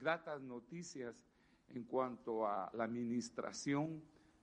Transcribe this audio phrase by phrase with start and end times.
[0.00, 1.14] gratas noticias
[1.74, 4.00] en cuanto a la administración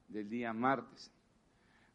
[0.07, 1.11] del día martes.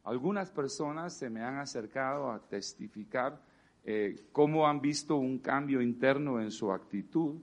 [0.03, 3.39] Algunas personas se me han acercado a testificar
[3.83, 7.35] eh, cómo han visto un cambio interno en su actitud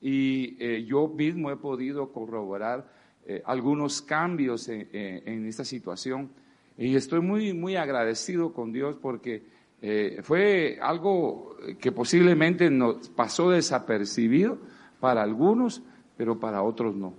[0.00, 2.92] y eh, yo mismo he podido corroborar
[3.26, 6.30] eh, algunos cambios en, en, esta situación
[6.76, 9.54] y estoy muy, muy agradecido con Dios porque
[10.22, 14.58] fue algo que posiblemente nos pasó desapercibido
[15.04, 15.82] para algunos,
[16.16, 17.12] pero para otros no.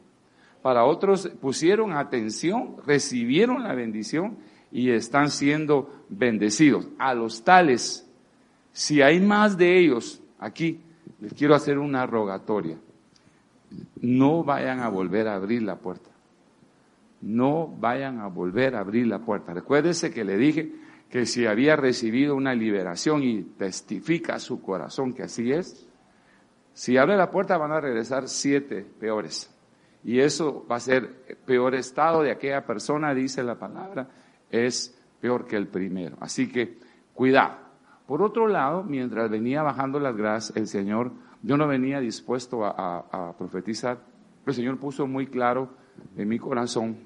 [0.64, 4.38] Para otros pusieron atención, recibieron la bendición
[4.72, 6.88] y están siendo bendecidos.
[6.98, 8.10] A los tales,
[8.74, 10.82] si hay más de ellos aquí,
[11.22, 12.80] les quiero hacer una rogatoria.
[14.02, 16.10] No vayan a volver a abrir la puerta.
[17.22, 19.54] No vayan a volver a abrir la puerta.
[19.54, 20.72] Recuérdese que le dije
[21.12, 25.85] que si había recibido una liberación y testifica su corazón que así es,
[26.76, 29.50] si abre la puerta van a regresar siete peores.
[30.04, 34.10] Y eso va a ser peor estado de aquella persona, dice la palabra,
[34.52, 36.18] es peor que el primero.
[36.20, 36.78] Así que
[37.14, 37.58] cuidado.
[38.06, 43.34] Por otro lado, mientras venía bajando las gracias, el Señor, yo no venía dispuesto a,
[43.38, 43.98] profetizar,
[44.44, 45.70] pero el Señor puso muy claro
[46.18, 46.98] en mi corazón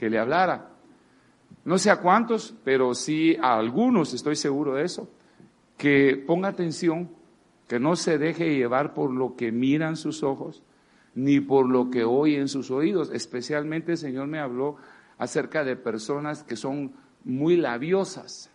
[0.00, 0.70] que le hablara.
[1.66, 5.10] No sé a cuántos, pero sí a algunos, estoy seguro de eso,
[5.76, 7.10] que ponga atención,
[7.68, 10.62] que no se deje llevar por lo que miran sus ojos,
[11.14, 13.10] ni por lo que oyen sus oídos.
[13.12, 14.76] Especialmente el Señor me habló
[15.18, 16.92] acerca de personas que son
[17.24, 18.50] muy labiosas,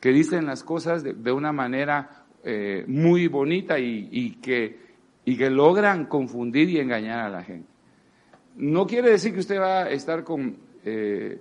[0.00, 4.78] que dicen las cosas de, una manera eh, muy bonita y, que,
[5.24, 7.68] y que logran confundir y engañar a la gente.
[8.56, 11.40] No quiere decir que usted va a estar con, eh,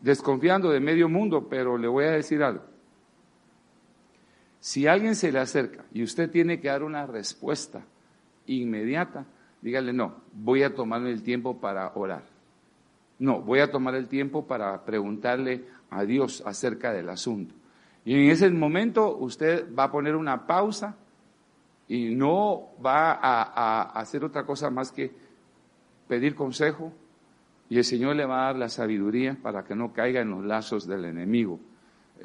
[0.00, 2.71] desconfiando de medio mundo, pero le voy a decir algo.
[4.62, 7.82] Si alguien se le acerca y usted tiene que dar una respuesta
[8.46, 9.26] inmediata,
[9.60, 12.22] dígale, no, voy a tomarme el tiempo para orar.
[13.18, 17.56] No, voy a tomar el tiempo para preguntarle a Dios acerca del asunto.
[18.04, 20.94] Y en ese momento usted va a poner una pausa
[21.88, 25.10] y no va a, hacer otra cosa más que
[26.06, 26.92] pedir consejo
[27.68, 30.44] y el Señor le va a dar la sabiduría para que no caiga en los
[30.44, 31.58] lazos del enemigo.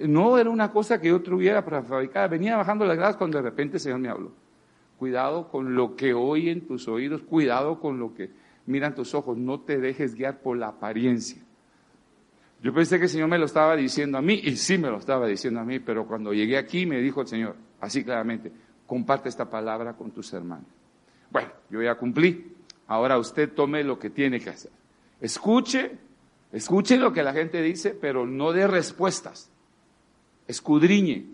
[0.02, 2.30] No era una cosa que yo tuviera para fabricar.
[2.30, 4.31] Venía bajando las gradas cuando de repente el Señor me habló.
[4.97, 8.31] Cuidado con lo que oyen tus oídos, cuidado con lo que
[8.68, 11.41] miran tus ojos, no te dejes guiar por la apariencia.
[12.62, 14.97] Yo pensé que el Señor me lo estaba diciendo a mí, y sí me lo
[14.97, 18.52] estaba diciendo a mí, pero cuando llegué aquí me dijo el Señor, así claramente,
[18.86, 20.66] comparte esta palabra con tus hermanos.
[21.30, 22.56] Bueno, yo ya cumplí,
[22.88, 24.72] ahora usted tome lo que tiene que hacer.
[25.22, 25.91] Escuche,
[26.52, 29.52] escuche lo que la gente dice, pero no dé respuestas.
[30.47, 31.25] Escudriñe.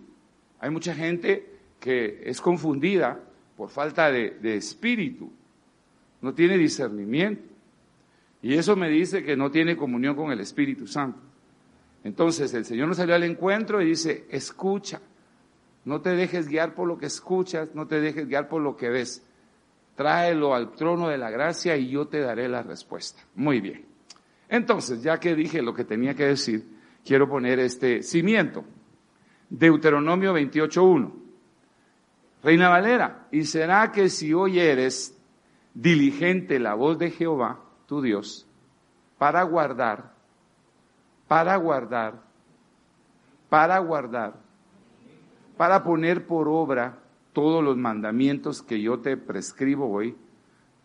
[0.59, 3.19] Hay mucha gente que es confundida
[3.55, 5.31] por falta de espíritu
[6.23, 7.43] no tiene discernimiento.
[8.41, 11.19] Y eso me dice que no tiene comunión con el Espíritu Santo.
[12.03, 15.01] Entonces el Señor nos salió al encuentro y dice, escucha,
[15.83, 18.89] no te dejes guiar por lo que escuchas, no te dejes guiar por lo que
[18.89, 19.21] ves.
[19.95, 23.21] Tráelo al trono de la gracia y yo te daré la respuesta.
[23.35, 23.85] Muy bien.
[24.47, 26.65] Entonces, ya que dije lo que tenía que decir,
[27.05, 28.63] quiero poner este cimiento.
[29.53, 31.11] Deuteronomio 28.1.
[32.41, 35.15] Reina Valera, y será que si oyeres
[35.75, 38.47] diligente la voz de Jehová, tu Dios,
[39.19, 40.15] para guardar,
[41.27, 42.15] para guardar,
[43.47, 44.33] para guardar,
[45.55, 46.97] para poner por obra
[47.31, 50.17] todos los mandamientos que yo te prescribo hoy,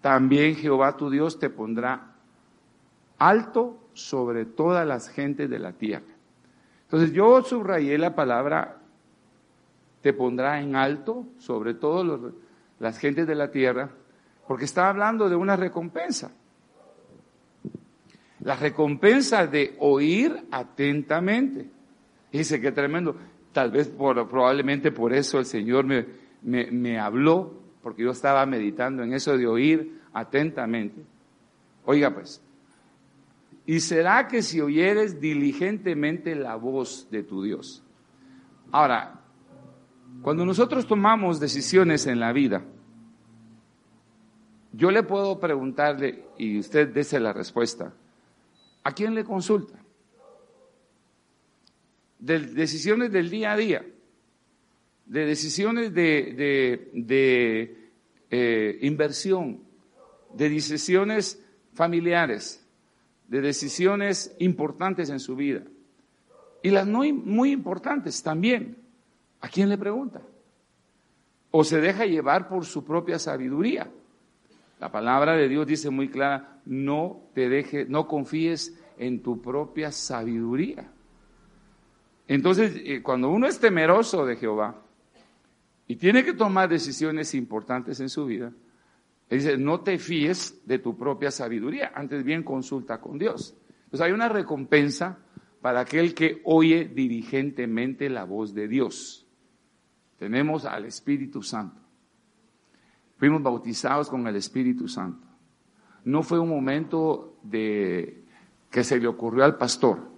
[0.02, 2.12] también Jehová tu Dios te pondrá
[3.16, 6.17] alto sobre todas las gentes de la tierra.
[6.88, 8.78] Entonces yo subrayé la palabra
[10.00, 12.32] te pondrá en alto sobre todas
[12.78, 13.90] las gentes de la tierra,
[14.46, 16.32] porque está hablando de una recompensa.
[18.40, 21.68] La recompensa de oír atentamente.
[22.32, 23.16] Dice que tremendo.
[23.52, 26.06] Tal vez por, probablemente por eso el Señor me,
[26.42, 31.02] me, me habló, porque yo estaba meditando en eso de oír atentamente.
[31.84, 32.40] Oiga pues,
[33.68, 37.82] y será que si oyeres diligentemente la voz de tu Dios.
[38.72, 39.20] Ahora,
[40.22, 42.64] cuando nosotros tomamos decisiones en la vida,
[44.72, 47.92] yo le puedo preguntarle, y usted dése la respuesta,
[48.84, 49.78] ¿a quién le consulta?
[52.20, 53.84] De decisiones del día a día,
[55.04, 56.80] de decisiones de,
[58.30, 59.60] eh, inversión,
[60.32, 61.44] de decisiones
[61.74, 62.57] familiares,
[63.28, 65.62] de decisiones importantes en su vida.
[66.62, 68.78] Y las no muy importantes también.
[69.40, 70.20] ¿A quién le pregunta?
[71.50, 73.88] ¿O se deja llevar por su propia sabiduría?
[74.80, 79.92] La palabra de Dios dice muy clara, no te dejes, no confíes en tu propia
[79.92, 80.90] sabiduría.
[82.26, 84.76] Entonces, eh, cuando uno es temeroso de Jehová
[85.86, 88.52] y tiene que tomar decisiones importantes en su vida,
[89.36, 93.54] dice, no te fíes de tu propia sabiduría, antes bien consulta con Dios.
[93.84, 95.18] Entonces hay una recompensa
[95.60, 99.26] para aquel que oye diligentemente la voz de Dios.
[100.18, 101.80] Tenemos al Espíritu Santo.
[103.16, 105.26] Fuimos bautizados con el Espíritu Santo.
[106.04, 108.24] No fue un momento de
[108.70, 110.08] que se le ocurrió al pastor.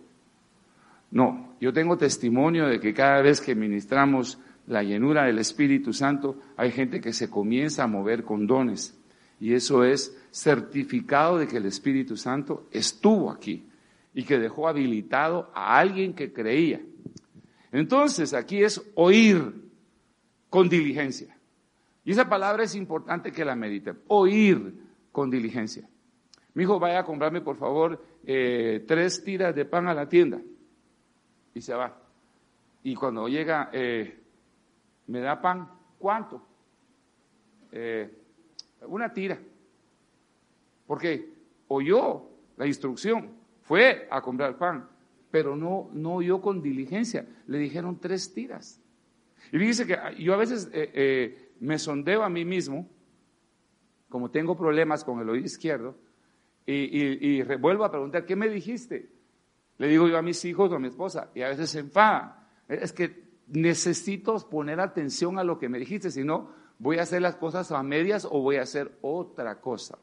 [1.10, 6.38] No, yo tengo testimonio de que cada vez que ministramos la llenura del Espíritu Santo,
[6.56, 8.99] hay gente que se comienza a mover con dones.
[9.40, 13.66] Y eso es certificado de que el Espíritu Santo estuvo aquí
[14.12, 16.80] y que dejó habilitado a alguien que creía.
[17.72, 19.54] Entonces, aquí es oír
[20.50, 21.34] con diligencia.
[22.04, 24.00] Y esa palabra es importante que la mediten.
[24.08, 24.74] Oír
[25.10, 25.88] con diligencia.
[26.54, 30.40] Mi hijo, vaya a comprarme, por favor, eh, tres tiras de pan a la tienda.
[31.54, 31.96] Y se va.
[32.82, 34.18] Y cuando llega, eh,
[35.06, 36.46] me da pan, ¿cuánto?
[37.72, 38.19] Eh,
[38.86, 39.38] una tira.
[40.86, 41.32] Porque
[41.68, 43.30] oyó la instrucción,
[43.62, 44.88] fue a comprar pan,
[45.30, 47.26] pero no, no oyó con diligencia.
[47.46, 48.80] Le dijeron tres tiras.
[49.52, 50.70] Y fíjese que yo a veces
[51.60, 52.88] me sondeo a mí mismo,
[54.08, 55.96] como tengo problemas con el oído izquierdo,
[56.66, 59.10] y, vuelvo a preguntar, ¿qué me dijiste?
[59.78, 62.48] Le digo yo a mis hijos o a mi esposa, y a veces se enfada.
[62.68, 66.50] Es que necesito poner atención a lo que me dijiste, si no,
[66.80, 69.96] voy a hacer las cosas a medias o voy a hacer otra cosa.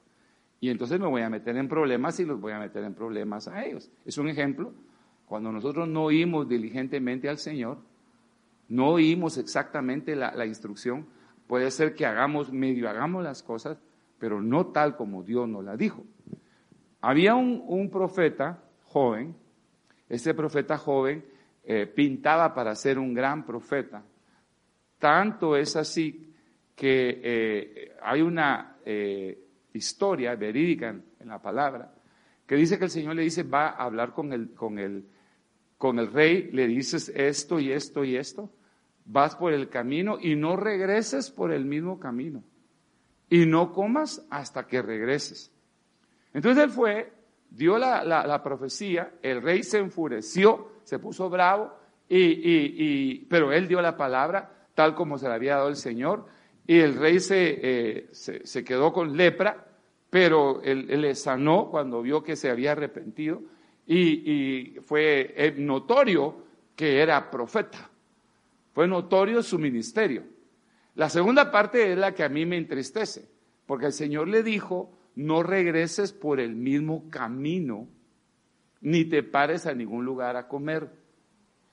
[0.61, 3.49] Y entonces me voy a meter en problemas y los voy a meter en problemas
[3.49, 3.91] a ellos.
[4.05, 4.73] Es un ejemplo.
[5.25, 7.79] Cuando nosotros no oímos diligentemente al Señor,
[8.69, 11.05] no oímos exactamente la instrucción,
[11.47, 13.77] Puede ser que hagamos, medio hagamos las cosas,
[14.19, 16.03] pero no tal como Dios nos la dijo.
[16.99, 19.35] Había un, profeta joven,
[20.09, 21.25] ese profeta joven
[21.63, 24.03] eh, pintaba para ser un gran profeta.
[24.99, 26.33] Tanto es así
[26.77, 29.35] que eh, hay una eh,
[29.73, 31.91] historia verídica en, la palabra
[32.45, 35.03] que dice que el Señor le dice, va a hablar con el, con el,
[35.77, 38.51] con el rey, le dices esto y esto y esto,
[39.05, 42.43] vas por el camino y no regreses por el mismo camino.
[43.27, 45.51] Y no comas hasta que regreses.
[46.33, 47.11] Entonces él fue,
[47.49, 51.73] dio la, profecía, el rey se enfureció, se puso bravo,
[52.07, 56.27] y, pero él dio la palabra tal como se la había dado el Señor,
[56.67, 59.65] y el rey se, eh, se, quedó con lepra,
[60.09, 63.41] pero él, le sanó cuando vio que se había arrepentido,
[63.85, 66.43] y, y fue eh, notorio
[66.75, 67.89] que era profeta.
[68.73, 70.23] Fue notorio su ministerio.
[70.95, 73.29] La segunda parte es la que a mí me entristece,
[73.65, 77.87] porque el Señor le dijo, no regreses por el mismo camino,
[78.81, 80.91] ni te pares a ningún lugar a comer.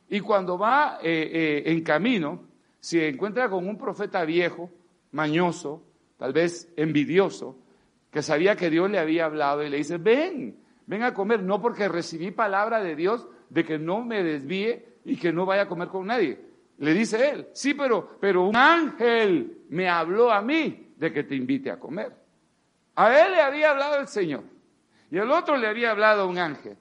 [0.08, 2.43] Y cuando va eh, eh, en camino,
[2.81, 4.70] si encuentra con un profeta viejo,
[5.14, 5.82] mañoso,
[6.19, 7.56] tal vez envidioso,
[8.11, 11.62] que sabía que Dios le había hablado y le dice, ven, ven a comer, no
[11.62, 15.69] porque recibí palabra de Dios de que no me desvíe y que no vaya a
[15.69, 16.40] comer con nadie,
[16.78, 21.37] le dice él, sí, pero, pero un ángel me habló a mí de que te
[21.37, 22.12] invite a comer.
[22.97, 24.44] A él le había hablado el Señor
[25.11, 26.76] y al otro le había hablado un ángel.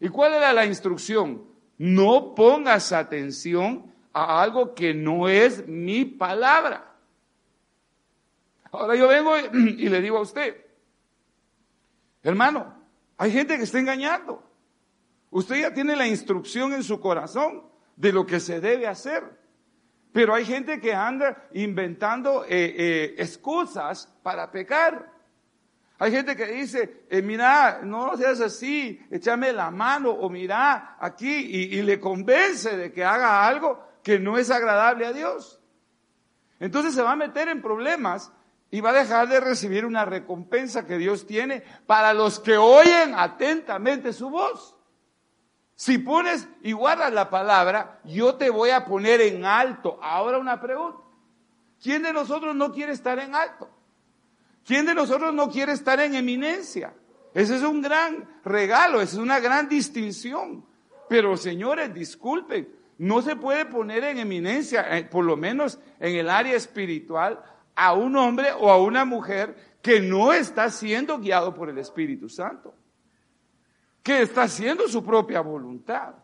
[0.00, 1.44] ¿Y cuál era la instrucción?
[1.76, 6.93] No pongas atención a algo que no es mi palabra.
[8.78, 10.56] Ahora yo vengo y, le digo a usted,
[12.22, 12.74] hermano,
[13.16, 14.42] hay gente que está engañando.
[15.30, 17.64] Usted ya tiene la instrucción en su corazón
[17.96, 19.42] de lo que se debe hacer.
[20.12, 25.12] Pero hay gente que anda inventando eh, eh, excusas para pecar.
[25.98, 31.32] Hay gente que dice, eh, mira, no seas así, échame la mano o mira aquí
[31.32, 35.60] y, y le convence de que haga algo que no es agradable a Dios.
[36.60, 38.32] Entonces se va a meter en problemas
[38.74, 43.14] y va a dejar de recibir una recompensa que Dios tiene para los que oyen
[43.16, 44.74] atentamente su voz.
[45.76, 50.00] Si pones y guardas la palabra, yo te voy a poner en alto.
[50.02, 50.98] Ahora una pregunta.
[51.80, 53.70] ¿Quién de nosotros no quiere estar en alto?
[54.66, 56.92] ¿Quién de nosotros no quiere estar en eminencia?
[57.32, 60.66] Ese es un gran regalo, esa es una gran distinción.
[61.08, 66.28] Pero señores, disculpen, no se puede poner en eminencia, eh, por lo menos en el
[66.28, 67.40] área espiritual,
[67.76, 72.28] a un hombre o a una mujer que no está siendo guiado por el Espíritu
[72.28, 72.74] Santo
[74.04, 76.14] que está haciendo su propia voluntad,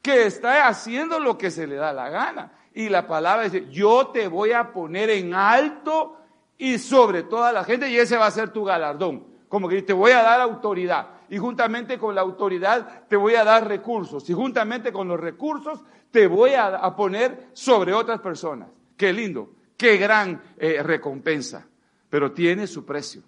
[0.00, 2.52] que está haciendo lo que se le da la gana.
[2.72, 6.16] Y la palabra dice, yo te voy a poner en alto
[6.56, 9.26] y sobre toda la gente y ese va a ser tu galardón.
[9.48, 13.42] Como que te voy a dar autoridad y juntamente con la autoridad te voy a
[13.42, 15.82] dar recursos y juntamente con los recursos
[16.12, 18.68] te voy a, poner sobre otras personas.
[18.96, 19.50] Qué lindo,
[19.80, 21.66] qué gran eh, recompensa,
[22.10, 23.22] pero tiene su precio.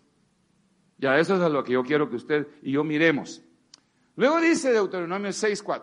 [0.99, 3.43] Ya eso es a lo que yo quiero que usted y yo miremos.
[4.17, 5.83] Luego dice Deuteronomio 6:4,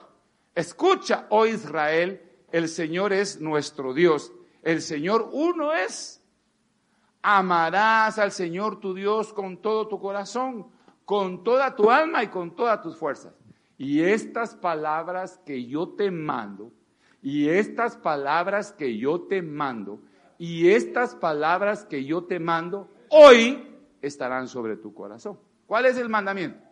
[0.54, 2.22] escucha, oh Israel,
[2.52, 6.22] el Señor es nuestro Dios, el Señor uno es.
[7.24, 10.68] Amarás al Señor tu Dios con todo tu corazón,
[11.04, 13.34] con toda tu alma y con todas tus fuerzas.
[13.76, 16.72] Y estas palabras que yo te mando,
[17.24, 20.02] y estas palabras que yo te mando,
[20.40, 25.38] y estas palabras que yo te mando, hoy estarán sobre tu corazón.
[25.68, 26.66] ¿Cuál es el mandamiento?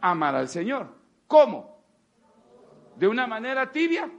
[0.00, 0.88] Amar al Señor.
[1.26, 1.84] ¿Cómo?
[2.96, 4.10] ¿De una manera tibia?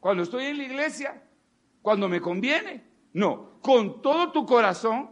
[0.00, 1.22] Cuando estoy en la iglesia,
[1.82, 2.84] cuando me conviene.
[3.12, 5.10] No, con todo tu corazón,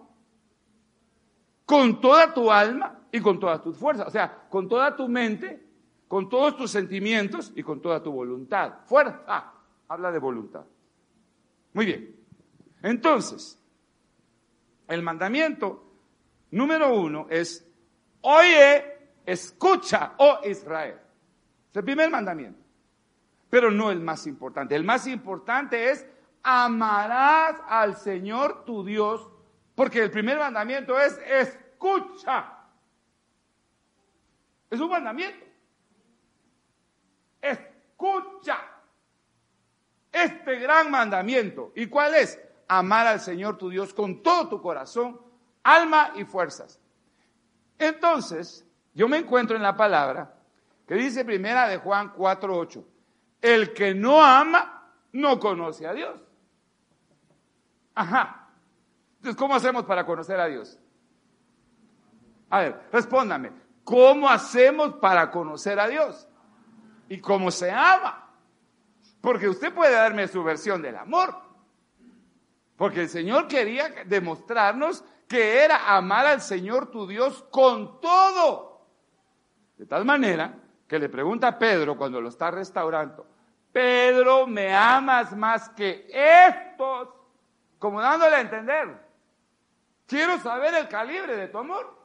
[1.64, 4.08] con toda tu alma y con todas tus fuerzas.
[4.08, 5.64] O sea, con toda tu mente,
[6.08, 8.80] con todos tus sentimientos y con toda tu voluntad.
[8.86, 9.22] Fuerza.
[9.28, 9.54] Ah,
[9.86, 10.64] habla de voluntad.
[11.76, 12.16] Muy bien.
[12.82, 13.60] Entonces,
[14.88, 15.92] el mandamiento
[16.50, 17.70] número uno es,
[18.22, 20.98] oye, escucha, oh Israel.
[21.68, 22.58] Es el primer mandamiento.
[23.50, 24.74] Pero no el más importante.
[24.74, 26.06] El más importante es,
[26.42, 29.28] amarás al Señor tu Dios,
[29.74, 32.54] porque el primer mandamiento es, escucha.
[34.70, 35.44] Es un mandamiento.
[37.42, 38.75] Escucha
[40.24, 41.72] este gran mandamiento.
[41.74, 42.38] ¿Y cuál es?
[42.68, 45.20] amar al Señor tu Dios con todo tu corazón,
[45.62, 46.80] alma y fuerzas.
[47.78, 50.34] Entonces, yo me encuentro en la palabra
[50.86, 52.84] que dice primera de Juan 4:8,
[53.42, 56.20] el que no ama no conoce a Dios.
[57.94, 58.50] Ajá.
[59.16, 60.78] Entonces, ¿cómo hacemos para conocer a Dios?
[62.50, 66.28] A ver, respóndame, ¿cómo hacemos para conocer a Dios?
[67.08, 68.25] ¿Y cómo se ama?
[69.26, 71.34] Porque usted puede darme su versión del amor,
[72.76, 78.86] porque el Señor quería demostrarnos que era amar al Señor tu Dios con todo.
[79.76, 80.54] De tal manera
[80.86, 83.26] que le pregunta a Pedro cuando lo está restaurando,
[83.72, 87.08] Pedro, ¿me amas más que estos?
[87.80, 88.96] Como dándole a entender,
[90.06, 91.98] quiero saber el calibre de tu amor.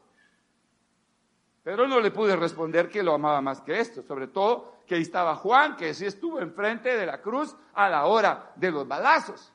[1.62, 5.04] Pedro no le pude responder que lo amaba más que esto, sobre todo que ahí
[5.04, 9.54] estaba Juan, que sí estuvo enfrente de la cruz a la hora de los balazos.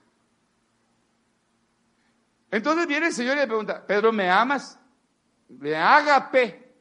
[2.50, 4.80] Entonces viene el Señor y le pregunta, Pedro, ¿me amas?
[5.50, 6.74] Le agape.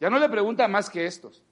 [0.00, 1.44] Ya no le pregunta más que estos.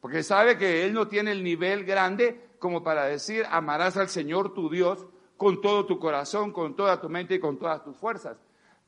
[0.00, 4.54] Porque sabe que él no tiene el nivel grande como para decir, amarás al Señor
[4.54, 8.36] tu Dios con todo tu corazón, con toda tu mente y con todas tus fuerzas.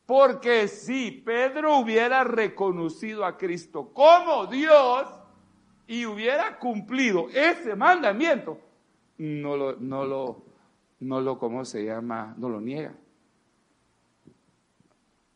[0.07, 5.09] Porque si Pedro hubiera reconocido a Cristo como Dios
[5.87, 8.59] y hubiera cumplido ese mandamiento,
[9.19, 10.45] no lo, no lo,
[11.01, 12.35] no lo, ¿cómo se llama?
[12.37, 12.95] No lo niega.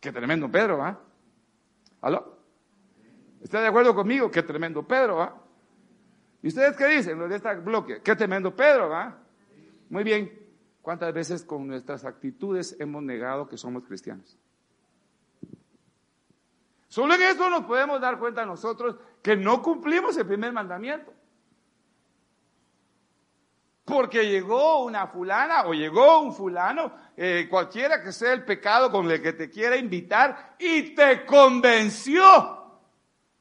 [0.00, 0.99] Qué tremendo Pedro, ¿ah?
[2.00, 2.38] ¿Aló?
[3.43, 4.31] ¿Está de acuerdo conmigo?
[4.31, 5.35] Qué tremendo Pedro, ¿ah?
[6.43, 8.00] ¿Y ustedes qué dicen, los de este bloque?
[8.02, 9.17] Qué tremendo Pedro, ¿ah?
[9.90, 10.47] Muy bien.
[10.83, 14.38] ¿Cuántas veces con nuestras actitudes hemos negado que somos cristianos?
[16.88, 21.12] Solo en eso nos podemos dar cuenta nosotros que no cumplimos el primer mandamiento.
[23.84, 29.10] Porque llegó una fulana o llegó un fulano, eh, cualquiera que sea el pecado con
[29.10, 32.58] el que te quiera invitar, y te convenció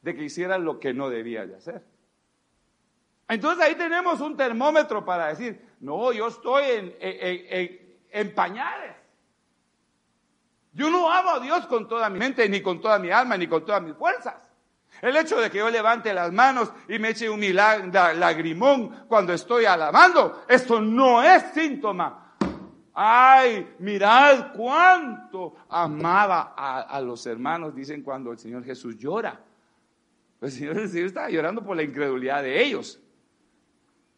[0.00, 1.84] de que hicieras lo que no debías de hacer.
[3.28, 8.96] Entonces ahí tenemos un termómetro para decir, no, yo estoy en, pañales.
[10.72, 13.46] Yo no amo a Dios con toda mi mente, ni con toda mi alma, ni
[13.46, 14.34] con todas mis fuerzas.
[15.00, 19.64] El hecho de que yo levante las manos y me eche un lagrimón cuando estoy
[19.64, 22.34] alabando, esto no es síntoma.
[22.94, 29.40] Ay, mirad cuánto amaba a, los hermanos, dicen cuando el Señor Jesús llora.
[30.40, 33.00] El Señor, el estaba llorando por la incredulidad de ellos.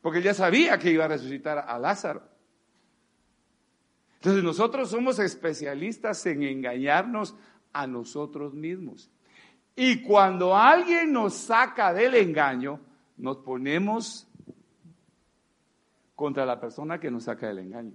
[0.00, 2.22] Porque él ya sabía que iba a resucitar a Lázaro.
[4.14, 7.34] Entonces nosotros somos especialistas en engañarnos
[7.74, 9.10] a nosotros mismos.
[9.82, 12.80] Y cuando alguien nos saca del engaño,
[13.16, 14.28] nos ponemos
[16.14, 17.94] contra la persona que nos saca del engaño.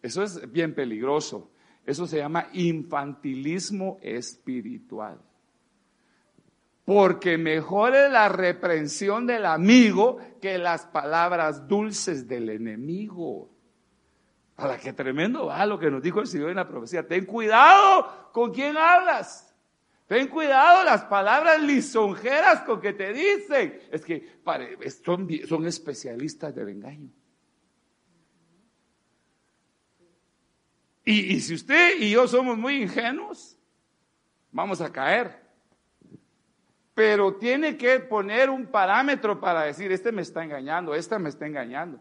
[0.00, 1.50] Eso es bien peligroso.
[1.84, 5.20] Eso se llama infantilismo espiritual.
[6.86, 13.50] Porque mejor es la reprensión del amigo que las palabras dulces del enemigo.
[14.56, 17.06] A la que tremendo va lo que nos dijo el Señor en la profecía.
[17.06, 19.53] Ten cuidado con quién hablas.
[20.06, 23.80] Ten cuidado las palabras lisonjeras con que te dicen.
[23.90, 24.38] Es que
[25.02, 27.08] son, especialistas del engaño.
[31.06, 33.56] Y, y si usted y yo somos muy ingenuos,
[34.52, 35.42] vamos a caer.
[36.94, 41.46] Pero tiene que poner un parámetro para decir, este me está engañando, esta me está
[41.46, 41.98] engañando.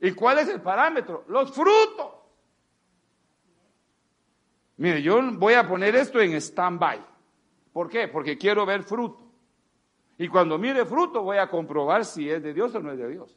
[0.00, 1.24] ¿Y cuál es el parámetro?
[1.28, 2.14] Los frutos.
[4.76, 7.13] Mire, yo voy a poner esto en stand-by.
[7.74, 8.06] ¿Por qué?
[8.06, 9.20] Porque quiero ver fruto.
[10.16, 13.08] Y cuando mire fruto voy a comprobar si es de Dios o no es de
[13.08, 13.36] Dios.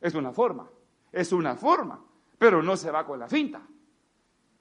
[0.00, 0.70] Es una forma,
[1.12, 2.02] es una forma,
[2.38, 3.60] pero no se va con la finta.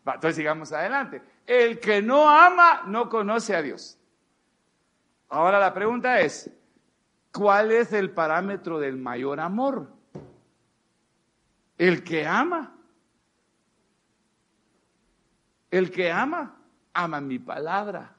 [0.05, 1.21] entonces sigamos adelante.
[1.45, 3.97] El que no ama no conoce a Dios.
[5.29, 6.51] Ahora la pregunta es,
[7.31, 9.87] ¿cuál es el parámetro del mayor amor?
[11.77, 12.75] El que ama.
[15.71, 16.61] El que ama,
[16.93, 18.14] ama mi palabra.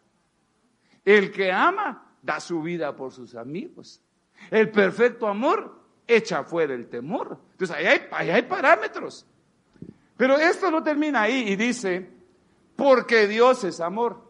[1.06, 4.02] El que ama da su vida por sus amigos.
[4.50, 7.38] El perfecto amor echa fuera el temor.
[7.52, 9.24] Entonces ahí hay, hay parámetros.
[10.16, 12.10] Pero esto no termina ahí y dice,
[12.74, 14.20] porque Dios es amor.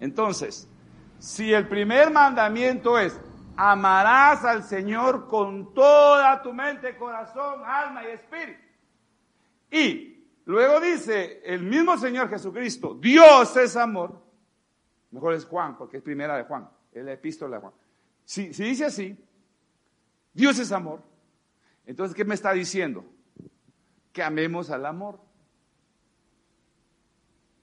[0.00, 0.68] Entonces,
[1.18, 3.18] si el primer mandamiento es,
[3.56, 8.60] amarás al Señor con toda tu mente, corazón, alma y espíritu.
[9.70, 14.29] Y luego dice el mismo Señor Jesucristo, Dios es amor.
[15.10, 17.74] Mejor es Juan, porque es primera de Juan, es la epístola de Juan.
[18.24, 19.18] Si, dice así,
[20.32, 21.02] Dios es amor,
[21.84, 23.04] entonces, ¿qué me está diciendo?
[24.12, 25.20] Que amemos al amor.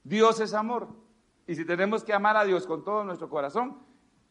[0.04, 0.88] Dios es amor.
[1.46, 3.78] Y si tenemos que amar a Dios con todo nuestro corazón,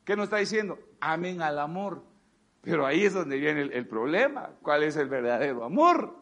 [0.05, 0.77] ¿qué nos está diciendo?
[0.99, 2.03] Amen al amor.
[2.61, 4.51] Pero ahí es donde viene el, problema.
[4.61, 6.15] ¿Cuál es el verdadero amor?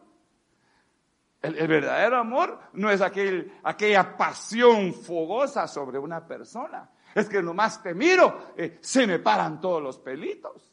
[1.46, 6.90] El, verdadero amor no es aquel, aquella pasión fogosa sobre una persona.
[7.14, 10.72] Es que nomás te miro, eh, se me paran todos los pelitos.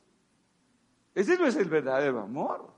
[1.16, 2.74] Ese no es el verdadero amor.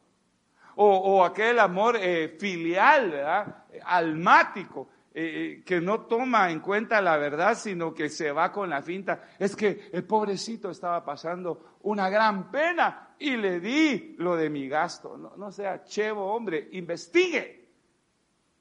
[0.78, 3.64] O, aquel amor eh, filial, ¿verdad?
[3.86, 8.82] almático, eh, que no toma en cuenta la verdad, sino que se va con la
[8.82, 9.30] finta.
[9.40, 14.68] Es que el pobrecito estaba pasando una gran pena y le di lo de mi
[14.68, 15.16] gasto.
[15.18, 17.65] No, no sea chevo, hombre, investigue.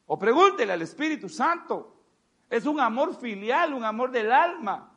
[0.06, 1.94] O pregúntele al Espíritu Santo.
[2.50, 4.92] Es un amor filial, un amor del alma.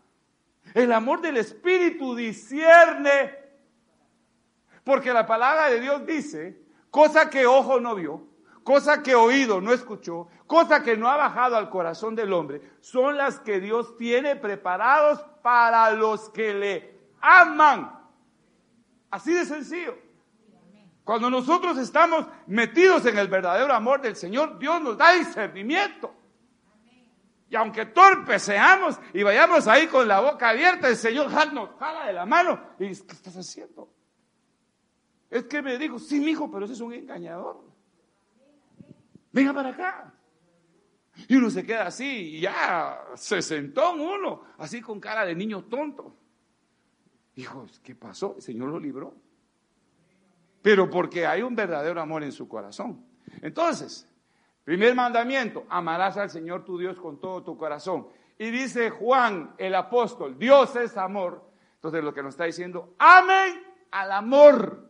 [0.73, 3.35] El amor del Espíritu discierne.
[4.83, 8.27] Porque la palabra de Dios dice, cosa que ojo no vio,
[8.63, 13.17] cosa que oído no escuchó, cosa que no ha bajado al corazón del hombre, son
[13.17, 17.97] las que Dios tiene preparados para los que le aman.
[19.09, 20.06] Así de sencillo.
[21.07, 26.13] Cuando nosotros estamos metidos en el verdadero amor del Señor, Dios nos da discernimiento.
[27.49, 32.07] Y aunque torpes seamos y vayamos ahí con la boca abierta, el Señor nos jala
[32.07, 33.89] de la mano y dice, ¿qué estás haciendo?
[35.29, 37.63] Es que me dijo, sí, mi hijo, pero ese es un engañador.
[39.31, 40.13] Venga para acá.
[41.29, 45.63] Y uno se queda así y ya se sentó uno, así con cara de niño
[45.63, 46.17] tonto.
[47.35, 48.33] Hijo, ¿qué pasó?
[48.35, 49.26] El Señor lo libró
[50.67, 53.01] pero porque hay un verdadero amor en su corazón.
[53.41, 54.05] Entonces,
[54.65, 58.09] primer mandamiento, amarás al Señor tu Dios con todo tu corazón.
[58.37, 61.49] Y dice Juan, el apóstol, Dios es amor.
[61.75, 64.89] Entonces lo que nos está diciendo, amen al amor.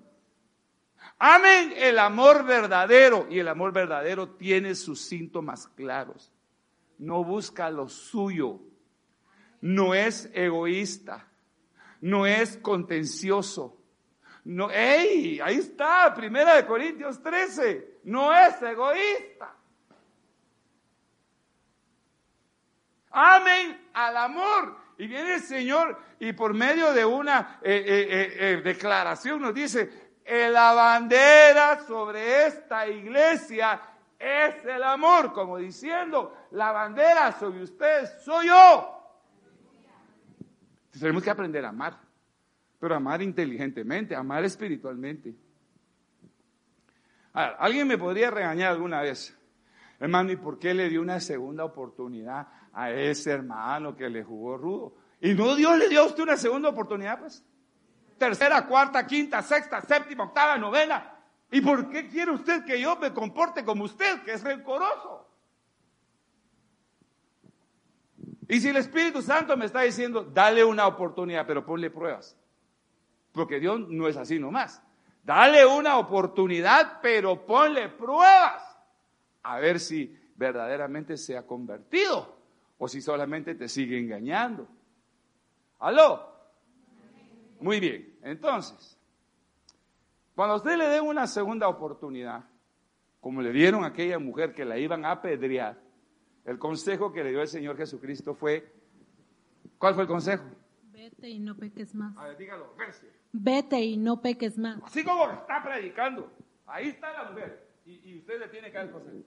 [1.19, 3.27] Amen el amor verdadero.
[3.29, 6.33] Y el amor verdadero tiene sus síntomas claros.
[6.97, 8.61] No busca lo suyo.
[9.61, 11.27] No es egoísta.
[12.01, 13.77] No es contencioso
[14.47, 15.41] no, ¡ey!
[15.41, 17.99] Ahí está, primera de Corintios 13.
[18.05, 19.53] No es egoísta.
[23.11, 24.77] Amen al amor.
[24.97, 30.13] Y viene el Señor y por medio de una eh, eh, eh, declaración nos dice,
[30.25, 33.81] la bandera sobre esta iglesia
[34.17, 38.93] es el amor, como diciendo, la bandera sobre ustedes soy yo.
[40.97, 42.06] Tenemos que aprender a amar
[42.79, 45.35] pero amar inteligentemente, amar espiritualmente.
[47.33, 49.37] alguien me podría regañar alguna vez,
[49.99, 54.57] hermano, ¿y por qué le dio una segunda oportunidad a ese hermano que le jugó
[54.57, 54.95] rudo?
[55.21, 57.43] Y no Dios le dio a usted una segunda oportunidad, pues.
[58.17, 61.13] Tercera, cuarta, quinta, sexta, séptima, octava, novena.
[61.51, 65.27] ¿Y por qué quiere usted que yo me comporte como usted, que es rencoroso?
[68.49, 72.35] Y si el Espíritu Santo me está diciendo, dale una oportunidad, pero ponle pruebas.
[73.37, 74.81] Porque Dios no es así nomás.
[75.23, 78.63] Dale una oportunidad, pero ponle pruebas.
[79.43, 82.35] A ver si verdaderamente se ha convertido
[82.79, 84.67] o si solamente te sigue engañando.
[85.79, 86.35] ¿Aló?
[87.59, 88.17] Muy bien.
[88.23, 88.97] Entonces,
[90.35, 92.43] cuando usted le dé una segunda oportunidad,
[93.19, 95.79] como le dieron a aquella mujer que la iban a apedrear,
[96.45, 98.73] el consejo que le dio el Señor Jesucristo fue,
[99.77, 100.43] ¿cuál fue el consejo?
[100.91, 102.17] Vete y no peques más.
[102.17, 103.17] A ver, dígalo, verse.
[103.39, 104.81] Vete y no peques más.
[104.83, 106.31] Así como está predicando.
[106.65, 107.67] Ahí está la mujer.
[107.85, 109.17] Y, y usted le tiene que dar consejo.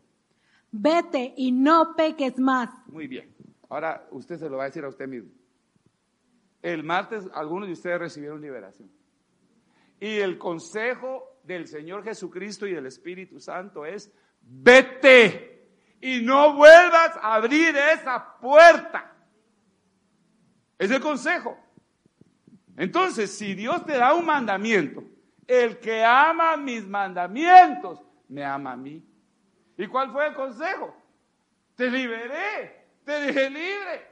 [0.72, 2.70] Vete y no peques más.
[2.86, 3.34] Muy bien.
[3.68, 5.30] Ahora usted se lo va a decir a usted mismo.
[6.60, 8.90] El martes algunos de ustedes recibieron liberación.
[10.00, 15.68] Y el consejo del Señor Jesucristo y del Espíritu Santo es, vete
[16.00, 19.14] y no vuelvas a abrir esa puerta.
[20.78, 21.56] Es el consejo.
[22.80, 25.04] Entonces, si Dios te da un mandamiento,
[25.46, 29.04] el que ama mis mandamientos, me ama a mí.
[29.76, 30.96] ¿Y cuál fue el consejo?
[31.76, 34.06] Te liberé, te dejé libre.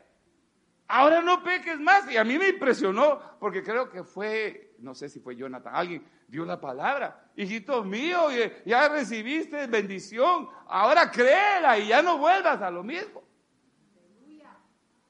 [0.86, 2.12] Ahora no peques más.
[2.12, 6.06] Y a mí me impresionó, porque creo que fue, no sé si fue Jonathan, alguien
[6.26, 7.24] dio la palabra.
[7.36, 8.28] Hijito mío,
[8.66, 10.46] ya recibiste bendición.
[10.66, 13.22] Ahora créela y ya no vuelvas a lo mismo.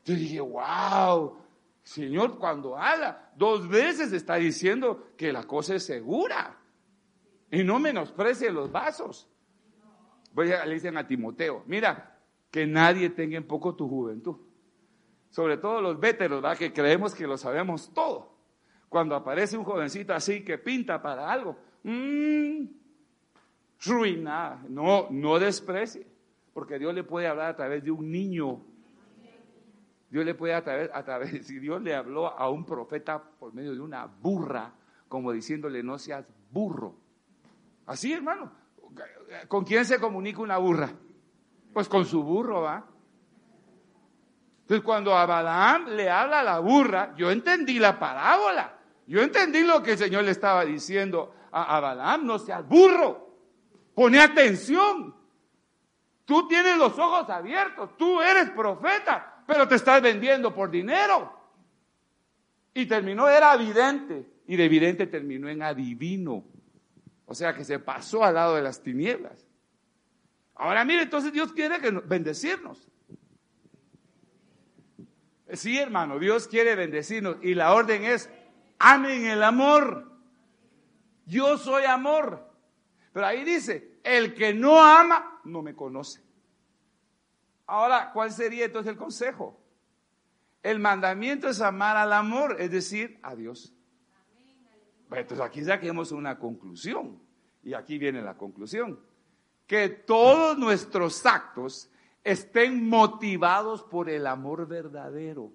[0.05, 1.39] Yo dije, wow,
[1.89, 6.59] Señor, cuando habla, dos veces está diciendo que la cosa es segura.
[7.51, 9.29] Y no menosprecie los vasos.
[10.37, 12.19] A, le dicen a Timoteo, mira,
[12.51, 14.37] que nadie tenga en poco tu juventud
[15.31, 16.57] sobre todo los véteros, ¿verdad?
[16.57, 18.37] que creemos que lo sabemos todo.
[18.89, 22.65] Cuando aparece un jovencito así que pinta para algo, mmm,
[23.85, 26.07] ruina, no, no desprecie,
[26.55, 28.65] porque Dios le puede hablar a través de un niño.
[30.11, 33.53] Dios le puede a través, a través, si Dios le habló a un profeta por
[33.55, 34.73] medio de una burra,
[35.09, 36.95] como diciéndole no seas burro.
[37.87, 38.53] Así, hermano.
[39.49, 40.91] ¿Con quién se comunica una burra?
[41.73, 42.85] Pues con su burro, ¿va?
[44.63, 48.79] Entonces, cuando a le habla a la burra, yo entendí la parábola.
[49.07, 53.29] Yo entendí lo que el Señor le estaba diciendo a, a no seas burro.
[53.95, 55.15] Pone atención.
[56.27, 61.33] Tú tienes los ojos abiertos, tú eres profeta, pero te estás vendiendo por dinero.
[62.75, 66.45] Y terminó, era evidente, y de evidente terminó en adivino.
[67.25, 69.47] O sea que se pasó al lado de las tinieblas.
[70.55, 72.91] Ahora mire, entonces Dios quiere que bendecirnos.
[75.55, 78.29] Sí, hermano, Dios quiere bendecirnos y la orden es,
[78.79, 80.13] amen el amor.
[81.25, 82.53] Yo soy amor.
[83.15, 86.28] Pero ahí dice, el que no ama, no me conoce.
[87.69, 89.61] Ahora, ¿cuál sería entonces el consejo?
[90.63, 93.75] El mandamiento es amar al amor, es decir, a Dios.
[95.11, 97.21] entonces aquí saquemos una conclusión.
[97.63, 98.99] Y aquí viene la conclusión.
[99.67, 101.91] Que todos nuestros actos
[102.25, 105.53] estén motivados por el amor verdadero.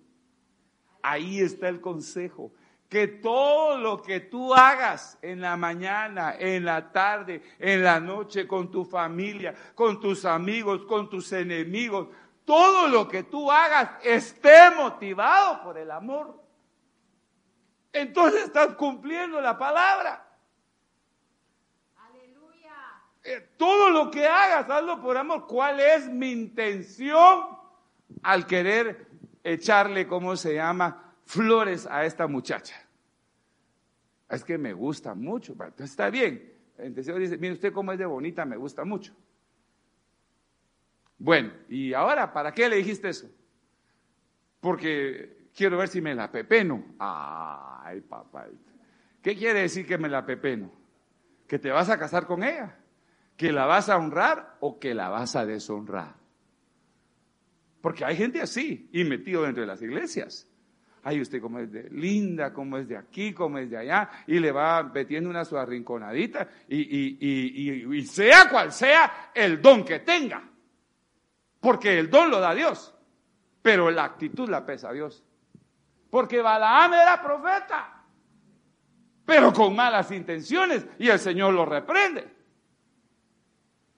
[1.02, 2.54] Ahí está el consejo.
[2.94, 8.46] Que todo lo que tú hagas en la mañana, en la tarde, en la noche,
[8.46, 12.10] con tu familia, con tus amigos, con tus enemigos,
[12.46, 16.40] todo lo que tú hagas esté motivado por el amor.
[17.92, 20.24] Entonces estás cumpliendo la palabra.
[23.24, 25.48] Eh, todo lo que hagas, hazlo por amor.
[25.48, 27.58] ¿Cuál es mi intención
[28.22, 29.08] al querer
[29.44, 31.16] echarle, ¿cómo se llama?
[31.26, 32.83] Flores a esta muchacha.
[34.36, 35.54] Es que me gusta mucho.
[35.54, 36.54] Entonces está bien.
[36.78, 39.14] Señor dice, mire usted cómo es de bonita, me gusta mucho.
[41.18, 43.30] Bueno, y ahora, ¿para qué le dijiste eso?
[44.60, 46.96] Porque quiero ver si me la pepeno.
[47.00, 48.48] Ay, papá.
[49.22, 50.72] ¿Qué quiere decir que me la pepeno?
[51.48, 52.80] Que te vas a casar con ella
[53.38, 56.16] que la vas a honrar o que la vas a deshonrar.
[57.82, 60.48] Porque hay gente así y metido dentro de las iglesias.
[61.06, 64.40] Ay, usted como es de linda, como es de aquí, como es de allá, y
[64.40, 70.00] le va metiendo una su arrinconadita, y, y, y, sea cual sea el don que
[70.00, 70.42] tenga.
[71.60, 72.96] Porque el don lo da Dios,
[73.62, 75.24] pero la actitud la pesa Dios.
[76.10, 78.06] Porque Balaam era profeta,
[79.26, 82.34] pero con malas intenciones, y el Señor lo reprende.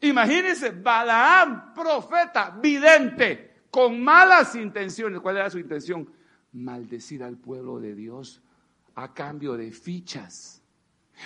[0.02, 5.20] Imagínense, Balaam, profeta, vidente, con malas intenciones.
[5.20, 6.12] ¿Cuál era su intención?
[6.56, 8.42] Maldecir al pueblo de Dios
[8.96, 10.62] a cambio de fichas.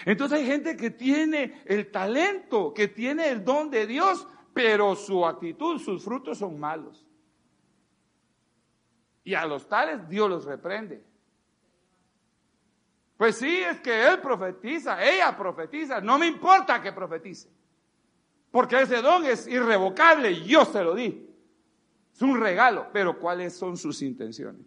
[0.05, 5.25] Entonces hay gente que tiene el talento, que tiene el don de Dios, pero su
[5.25, 7.05] actitud, sus frutos son malos.
[9.23, 11.03] Y a los tales Dios los reprende.
[13.17, 17.49] Pues sí, es que él profetiza, ella profetiza, no me importa que profetice.
[18.49, 21.29] Porque ese don es irrevocable, yo se lo di.
[22.13, 24.65] Es un regalo, pero ¿cuáles son sus intenciones?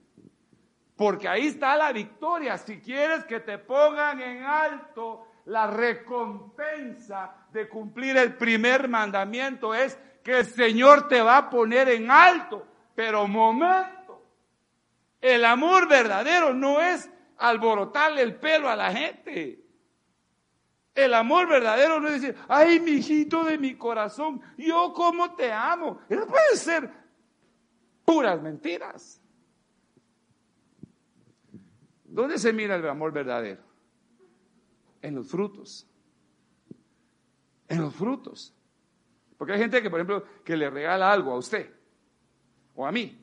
[1.02, 2.56] Porque ahí está la victoria.
[2.56, 9.98] Si quieres que te pongan en alto, la recompensa de cumplir el primer mandamiento es
[10.22, 12.64] que el Señor te va a poner en alto.
[12.94, 14.22] Pero momento,
[15.20, 19.60] el amor verdadero no es alborotarle el pelo a la gente.
[20.94, 25.52] El amor verdadero no es decir, ay, mi hijito de mi corazón, yo como te
[25.52, 25.98] amo.
[26.08, 26.88] Eso puede ser
[28.04, 29.21] puras mentiras.
[32.12, 33.62] ¿Dónde se mira el amor verdadero?
[35.00, 35.88] En los frutos.
[37.68, 38.54] En los frutos.
[39.38, 41.70] Porque hay gente que, por ejemplo, que le regala algo a usted
[42.74, 43.18] o a mí.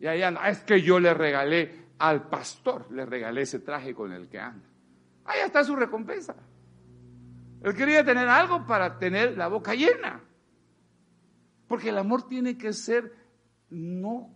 [0.00, 4.10] Y ahí anda, es que yo le regalé al pastor, le regalé ese traje con
[4.10, 4.66] el que anda.
[5.24, 6.34] Ahí está su recompensa.
[7.62, 10.20] Él quería tener algo para tener la boca llena.
[11.68, 13.14] Porque el amor tiene que ser
[13.70, 14.34] no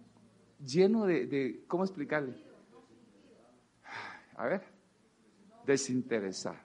[0.64, 2.49] lleno de ¿cómo explicarle?
[4.40, 4.62] A ver,
[5.66, 6.56] desinteresado,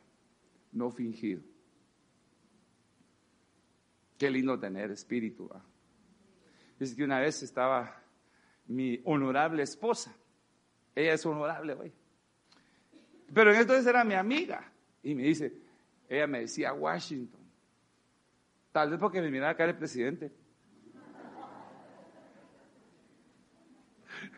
[0.71, 1.41] no fingido.
[4.17, 5.49] Qué lindo tener espíritu.
[6.79, 8.01] Es que una vez estaba
[8.67, 10.15] mi honorable esposa.
[10.95, 11.91] Ella es honorable hoy.
[13.33, 14.71] Pero en entonces era mi amiga.
[15.03, 15.51] Y me dice,
[16.07, 17.41] ella me decía Washington.
[18.71, 20.31] Tal vez porque me miraba acá el presidente.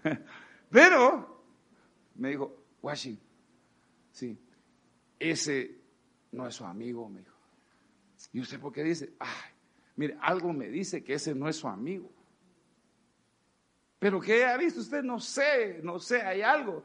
[0.71, 1.43] Pero
[2.15, 3.26] me dijo, Washington,
[5.19, 5.77] ese
[6.31, 7.37] no es su amigo, me dijo.
[8.33, 9.13] ¿Y usted por qué dice?
[9.19, 9.51] Ay,
[9.95, 12.11] mire, algo me dice que ese no es su amigo.
[13.99, 15.03] Pero ¿qué ha visto usted?
[15.03, 16.83] No sé, no sé, hay algo.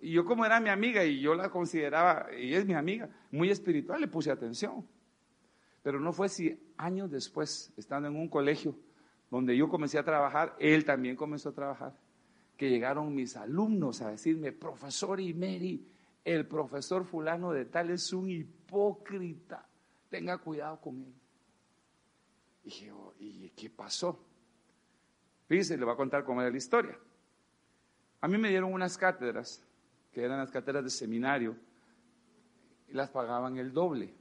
[0.00, 3.50] Y yo como era mi amiga y yo la consideraba, y es mi amiga, muy
[3.50, 4.86] espiritual, le puse atención.
[5.82, 8.76] Pero no fue si años después, estando en un colegio
[9.30, 11.94] donde yo comencé a trabajar, él también comenzó a trabajar,
[12.56, 15.86] que llegaron mis alumnos a decirme, profesor y Mary,
[16.24, 19.68] el profesor fulano de tal es un hipócrita,
[20.08, 21.14] tenga cuidado con él.
[22.62, 24.18] Y dije, oh, ¿y qué pasó?
[25.46, 26.98] Fíjese, le voy a contar cómo era la historia.
[28.22, 29.62] A mí me dieron unas cátedras,
[30.12, 31.56] que eran las cátedras de seminario,
[32.88, 34.14] y las pagaban el doble.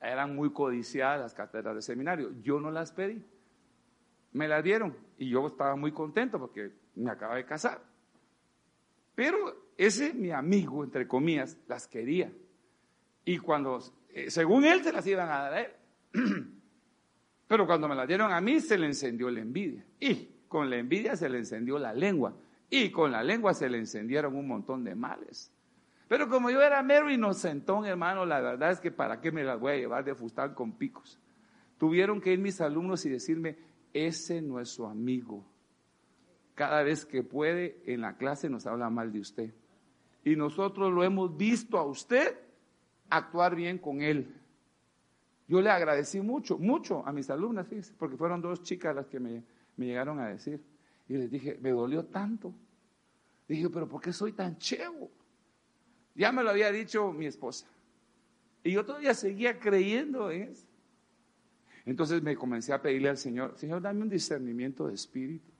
[0.00, 2.30] Eran muy codiciadas las cátedras de seminario.
[2.42, 3.24] Yo no las pedí.
[4.32, 7.82] Me las dieron y yo estaba muy contento porque me acaba de casar.
[9.14, 12.32] Pero ese mi amigo, entre comillas, las quería.
[13.24, 15.72] Y cuando, eh, según él, se las iban a dar a él.
[17.46, 19.84] Pero cuando me la dieron a mí, se le encendió la envidia.
[19.98, 22.34] Y con la envidia se le encendió la lengua.
[22.68, 25.52] Y con la lengua se le encendieron un montón de males.
[26.06, 29.58] Pero como yo era mero inocentón, hermano, la verdad es que para qué me las
[29.58, 31.20] voy a llevar de fustán con picos.
[31.78, 33.56] Tuvieron que ir mis alumnos y decirme,
[33.92, 35.44] ese no es su amigo.
[36.60, 39.50] Cada vez que puede, en la clase nos habla mal de usted.
[40.22, 42.36] Y nosotros lo hemos visto a usted
[43.08, 44.30] actuar bien con él.
[45.48, 47.66] Yo le agradecí mucho, mucho a mis alumnas,
[47.98, 49.42] porque fueron dos chicas las que me,
[49.78, 50.60] llegaron a decir.
[51.08, 52.52] Y les dije, me dolió tanto.
[53.48, 55.10] Dije, pero ¿por qué soy tan chevo?
[56.14, 57.66] Ya me lo había dicho mi esposa.
[58.62, 60.66] Y yo todavía seguía creyendo en eso.
[61.86, 65.50] Entonces me comencé a pedirle al Señor, Señor, dame un discernimiento de espíritu.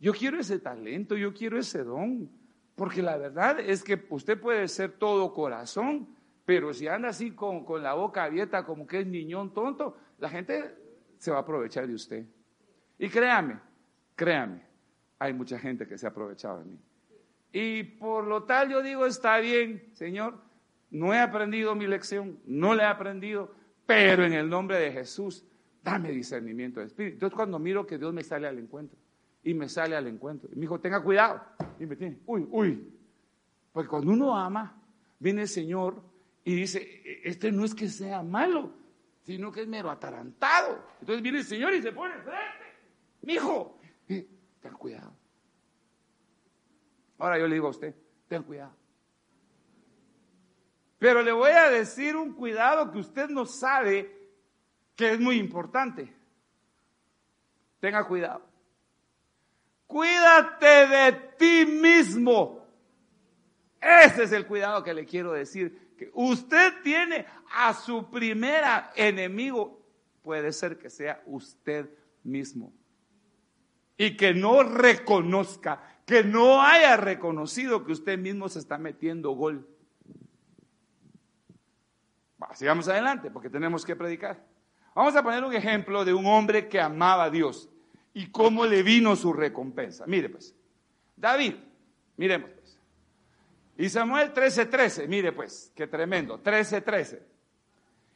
[0.00, 2.30] Yo quiero ese talento, yo quiero ese don.
[2.74, 6.08] Porque la verdad es que usted puede ser todo corazón,
[6.46, 10.74] pero si anda así con, la boca abierta como que es niñón tonto, la gente
[11.18, 12.24] se va a aprovechar de usted.
[12.98, 13.60] Y créame,
[14.16, 14.62] créame,
[15.18, 16.78] hay mucha gente que se ha aprovechado de mí.
[17.52, 20.40] Y por lo tal yo digo, está bien, Señor,
[20.90, 25.44] no he aprendido mi lección, no la he aprendido, pero en el nombre de Jesús,
[25.82, 27.16] dame discernimiento de espíritu.
[27.16, 28.98] Entonces cuando miro que Dios me sale al encuentro,
[29.42, 31.42] y me sale al encuentro, y me dijo, tenga cuidado,
[31.78, 32.92] y me tiene, uy, uy,
[33.72, 34.76] porque cuando uno ama,
[35.18, 36.02] viene el Señor
[36.44, 38.72] y dice, e-, este no es que sea malo,
[39.22, 40.84] sino que es mero atarantado.
[41.00, 42.64] Entonces viene el Señor y se pone frente.
[43.22, 44.26] Mi hijo, eh,
[44.60, 45.14] ten cuidado.
[47.18, 47.94] Ahora yo le digo a usted,
[48.26, 48.74] ten cuidado.
[50.98, 54.18] Pero le voy a decir un cuidado que usted no sabe
[54.96, 56.14] que es muy importante.
[57.78, 58.49] Tenga cuidado.
[59.90, 62.64] Cuídate de ti mismo.
[63.80, 69.82] Ese es el cuidado que le quiero decir usted tiene a su primera enemigo,
[70.22, 71.90] puede ser que sea usted
[72.22, 72.72] mismo.
[73.96, 79.68] Y que no reconozca, que no haya reconocido que usted mismo se está metiendo gol.
[82.54, 84.42] Sigamos adelante porque tenemos que predicar.
[84.94, 87.68] Vamos a poner un ejemplo de un hombre que amaba a Dios
[88.14, 90.06] y cómo le vino su recompensa.
[90.06, 90.54] Mire pues,
[91.16, 91.54] David,
[92.16, 92.78] miremos pues.
[93.78, 96.84] Y Samuel 13:13, 13, mire pues, qué tremendo, 13:13.
[96.84, 97.22] 13.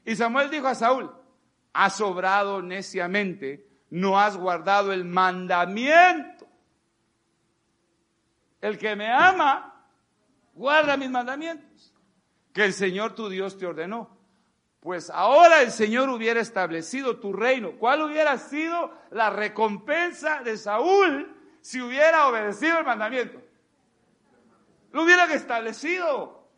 [0.05, 1.11] Y Samuel dijo a Saúl,
[1.73, 6.47] has obrado neciamente, no has guardado el mandamiento.
[8.61, 9.87] El que me ama,
[10.55, 11.93] guarda mis mandamientos,
[12.53, 14.14] que el Señor tu Dios te ordenó.
[14.85, 17.73] Pues ahora el Señor hubiera establecido tu reino.
[17.79, 23.41] ¿Cuál hubiera sido la recompensa de Saúl si hubiera obedecido el mandamiento?
[24.93, 26.51] Lo hubieran establecido.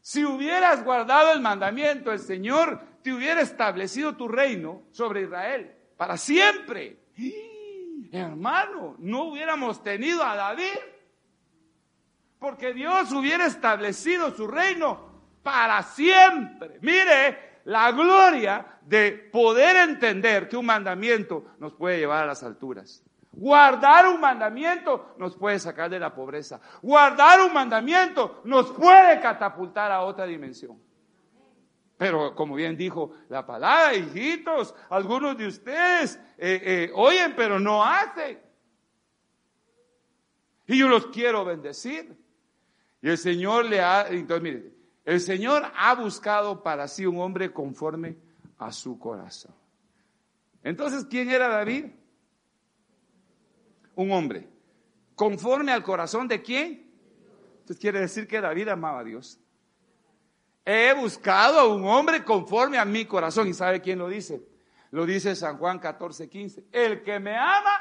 [0.00, 6.16] Si hubieras guardado el mandamiento, el Señor te hubiera establecido tu reino sobre Israel para
[6.16, 7.00] siempre.
[8.12, 10.78] hermano, no hubiéramos tenido a David
[12.38, 15.07] porque Dios hubiera establecido su reino
[15.42, 16.78] para siempre.
[16.80, 23.04] Mire la gloria de poder entender que un mandamiento nos puede llevar a las alturas.
[23.32, 26.60] Guardar un mandamiento nos puede sacar de la pobreza.
[26.82, 30.80] Guardar un mandamiento nos puede catapultar a otra dimensión.
[31.98, 37.84] Pero como bien dijo la palabra, hijitos, algunos de ustedes eh, eh, oyen pero no
[37.84, 38.40] hacen.
[40.66, 42.16] Y yo los quiero bendecir.
[43.02, 44.77] Y el Señor le ha, entonces mire,
[45.08, 48.18] el Señor ha buscado para sí un hombre conforme
[48.58, 49.54] a su corazón.
[50.62, 51.86] Entonces, ¿quién era David?
[53.94, 54.46] Un hombre.
[55.14, 56.92] ¿Conforme al corazón de quién?
[57.60, 59.40] Entonces quiere decir que David amaba a Dios.
[60.66, 63.48] He buscado a un hombre conforme a mi corazón.
[63.48, 64.46] ¿Y sabe quién lo dice?
[64.90, 66.66] Lo dice San Juan 14, 15.
[66.70, 67.80] El que me ama,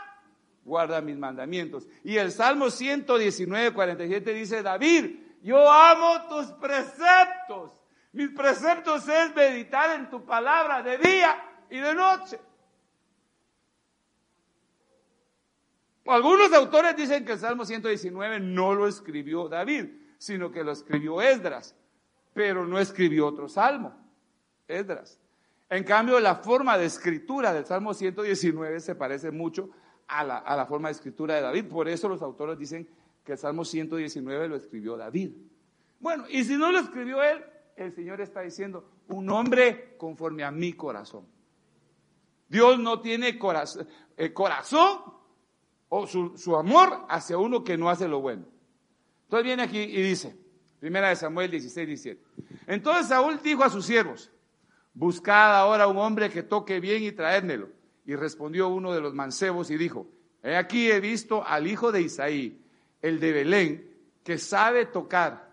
[0.63, 1.89] guarda mis mandamientos.
[2.05, 7.71] Y el Salmo 119, 47 dice, David, yo amo tus preceptos.
[8.11, 12.39] Mis preceptos es meditar en tu palabra de día y de noche.
[16.05, 21.21] Algunos autores dicen que el Salmo 119 no lo escribió David, sino que lo escribió
[21.21, 21.75] Esdras,
[22.33, 23.93] pero no escribió otro salmo,
[24.67, 25.19] Esdras.
[25.69, 29.69] En cambio, la forma de escritura del Salmo 119 se parece mucho
[30.07, 31.65] a la, a la forma de escritura de David.
[31.67, 32.87] Por eso los autores dicen
[33.27, 35.31] que el Salmo 119 lo escribió David.
[35.99, 37.43] Bueno, y si no lo escribió él,
[37.75, 41.27] el Señor está diciendo, un hombre conforme a mi corazón.
[42.47, 43.85] Dios no tiene corazón,
[44.15, 45.01] eh, corazón
[45.89, 48.45] o su, amor hacia uno que no hace lo bueno.
[49.23, 50.33] Entonces viene aquí y dice,
[50.79, 52.23] primera de Samuel 16, 17.
[52.67, 54.31] Entonces Saúl dijo a sus siervos,
[54.93, 57.71] buscad ahora un hombre que toque bien y traérmelo.
[58.05, 60.07] Y respondió uno de los mancebos y dijo,
[60.41, 62.63] he aquí he visto al hijo de Isaí,
[63.01, 65.51] el de Belén, que sabe tocar.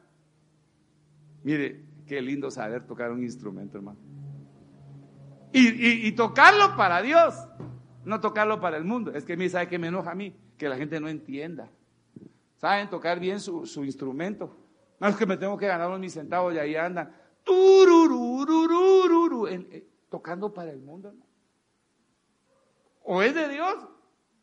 [1.43, 3.99] Mire, qué lindo saber tocar un instrumento, hermano.
[5.53, 7.35] Y, tocarlo para Dios,
[8.05, 9.13] no tocarlo para el mundo.
[9.15, 10.37] Es que mí, ¿sabe que me enoja a mí?
[10.59, 11.71] Que la gente no entienda.
[12.57, 14.57] Saben tocar bien su, instrumento.
[14.99, 17.15] No es que me tengo que ganar unos mis centavos y ahí andan.
[19.49, 21.15] Eh, tocando para el mundo.
[23.05, 23.77] O es de Dios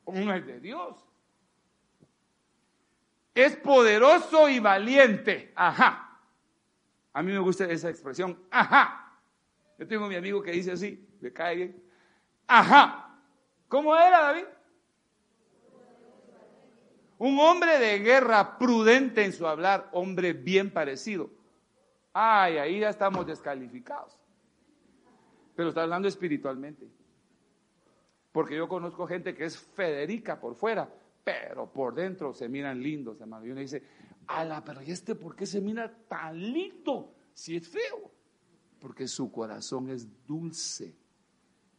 [0.05, 1.10] o no es de Dios
[3.33, 5.51] es poderoso y valiente.
[5.55, 6.19] Ajá.
[7.13, 8.37] A mí me gusta esa expresión.
[8.49, 9.19] Ajá.
[9.77, 11.83] Yo tengo a mi amigo que dice así, me cae bien.
[12.47, 13.19] Ajá.
[13.67, 14.45] ¿Cómo era David?
[17.17, 21.29] Un hombre de guerra prudente en su hablar, hombre bien parecido.
[22.13, 24.17] Ay, ahí ya estamos descalificados.
[25.55, 26.87] Pero está hablando espiritualmente.
[28.31, 30.89] Porque yo conozco gente que es Federica por fuera,
[31.23, 33.45] pero por dentro se miran lindos, hermano.
[33.45, 33.83] Y uno dice,
[34.27, 38.11] ala, pero ¿y este por qué se mira tan lindo si es feo?
[38.79, 40.95] Porque su corazón es dulce.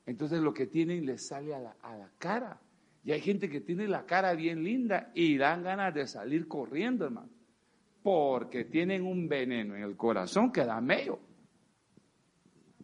[0.06, 2.60] Entonces lo que tienen le sale a la, a la cara.
[3.04, 7.04] Y hay gente que tiene la cara bien linda y dan ganas de salir corriendo,
[7.04, 7.30] hermano.
[8.02, 11.18] Porque tienen un veneno en el corazón que da medio.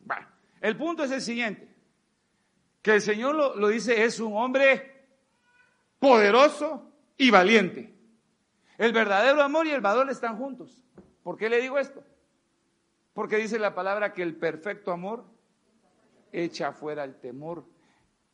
[0.04, 0.26] Bueno,
[0.60, 1.68] el punto es el siguiente.
[2.82, 4.97] Que el Señor lo, lo dice, es un hombre
[5.98, 7.94] poderoso y valiente.
[8.76, 10.84] El verdadero amor y el valor están juntos.
[11.22, 12.02] ¿Por qué le digo esto?
[13.12, 15.24] Porque dice la palabra que el perfecto amor
[16.32, 17.64] echa fuera el temor.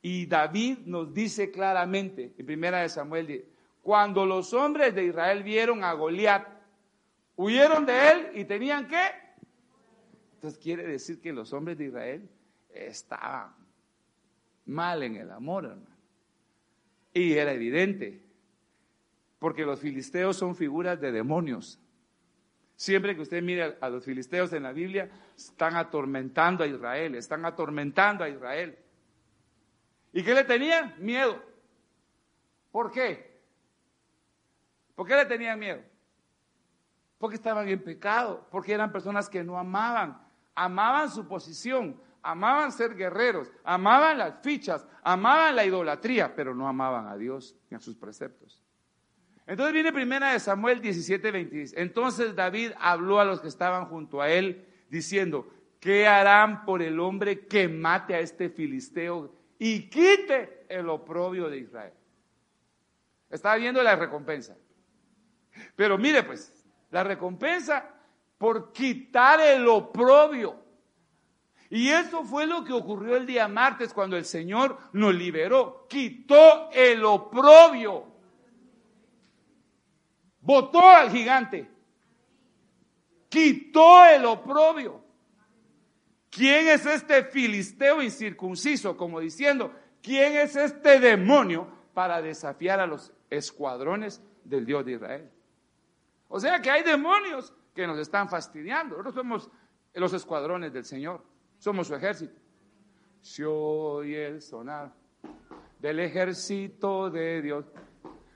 [0.02, 3.46] Y David nos dice claramente, en primera de Samuel,
[3.82, 6.46] cuando los hombres de Israel vieron a Goliat,
[7.36, 9.02] huyeron de él y tenían que.
[10.34, 12.28] Entonces quiere decir que los hombres de Israel
[12.68, 13.54] estaban
[14.66, 15.93] mal en el amor, hermano.
[17.14, 18.20] Y era evidente,
[19.38, 21.80] porque los filisteos son figuras de demonios.
[22.76, 27.46] Siempre que usted mire a los filisteos en la Biblia, están atormentando a Israel, están
[27.46, 28.76] atormentando a Israel.
[30.12, 30.94] ¿Y qué le tenían?
[30.98, 31.40] Miedo.
[32.72, 33.40] ¿Por qué?
[34.96, 35.80] ¿Por qué le tenían miedo?
[37.18, 40.20] Porque estaban en pecado, porque eran personas que no amaban,
[40.54, 47.06] amaban su posición, amaban ser guerreros, amaban las fichas, amaban la idolatría, pero no amaban
[47.06, 48.64] a Dios ni a sus preceptos.
[49.46, 51.74] Entonces viene primera de Samuel 17, 26.
[51.76, 56.98] Entonces David habló a los que estaban junto a él, diciendo, ¿qué harán por el
[56.98, 61.92] hombre que mate a este filisteo y quite el oprobio de Israel?
[63.28, 64.56] Estaba viendo la recompensa.
[65.76, 67.86] Pero mire pues, la recompensa
[68.38, 70.63] por quitar el oprobio.
[71.74, 75.88] Y eso fue lo que ocurrió el día martes cuando el Señor nos liberó.
[75.88, 78.04] Quitó el oprobio.
[80.40, 81.68] Botó al gigante.
[83.28, 85.02] Quitó el oprobio.
[86.30, 88.96] ¿Quién es este filisteo incircunciso?
[88.96, 95.30] Como diciendo, ¿quién es este demonio para desafiar a los escuadrones del Dios de Israel?
[96.28, 98.96] O sea que hay demonios que nos están fastidiando.
[98.96, 99.50] Nosotros somos
[99.92, 101.33] los escuadrones del Señor,
[101.64, 102.38] somos su ejército.
[103.22, 104.92] Se oye el sonar
[105.78, 107.64] del ejército de Dios.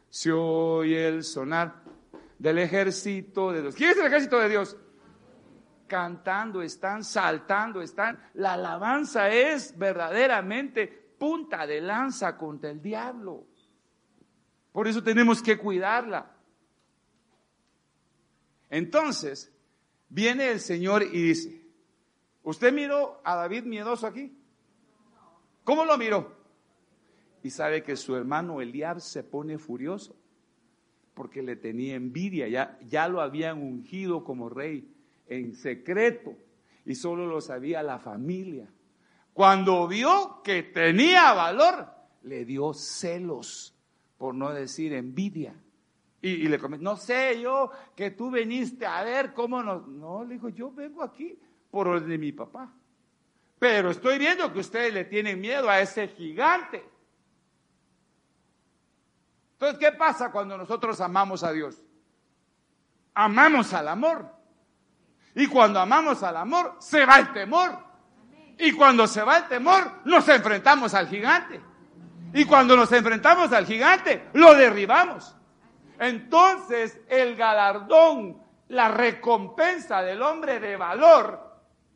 [0.08, 1.82] Se oye el sonar
[2.38, 3.74] del ejército de Dios.
[3.74, 4.78] ¿Quién es el ejército de Dios?
[5.86, 8.18] Cantando, están saltando, están.
[8.32, 13.44] La alabanza es verdaderamente punta de lanza contra el diablo.
[14.72, 16.34] Por eso tenemos que cuidarla.
[18.70, 19.52] Entonces,
[20.08, 21.67] viene el Señor y dice,
[22.48, 24.34] ¿usted miró a David miedoso aquí?
[25.64, 26.34] ¿Cómo lo miró?
[27.42, 30.16] Y sabe que su hermano Eliab se pone furioso
[31.12, 34.88] porque le tenía envidia, ya, ya lo habían ungido como rey
[35.26, 36.36] en secreto
[36.86, 38.72] y solo lo sabía la familia.
[39.34, 41.86] Cuando vio que tenía valor,
[42.22, 43.76] le dio celos,
[44.16, 45.54] por no decir envidia.
[46.22, 49.86] Y, le comentó, no sé yo que tú viniste a ver cómo nos...
[49.86, 51.38] No, le dijo, yo vengo aquí
[51.70, 52.70] por orden de mi papá.
[53.58, 56.84] Pero estoy viendo que ustedes le tienen miedo a ese gigante.
[59.52, 61.82] Entonces, ¿qué pasa cuando nosotros amamos a Dios?
[63.14, 64.32] Amamos al amor.
[65.34, 67.76] Y cuando amamos al amor, se va el temor.
[68.58, 71.60] Y cuando se va el temor, nos enfrentamos al gigante.
[72.32, 75.34] Y cuando nos enfrentamos al gigante, lo derribamos.
[75.98, 81.47] Entonces, el galardón, la recompensa del hombre de valor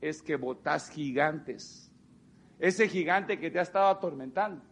[0.02, 1.90] es que botas gigantes.
[2.58, 4.62] Ese gigante que te ha estado atormentando.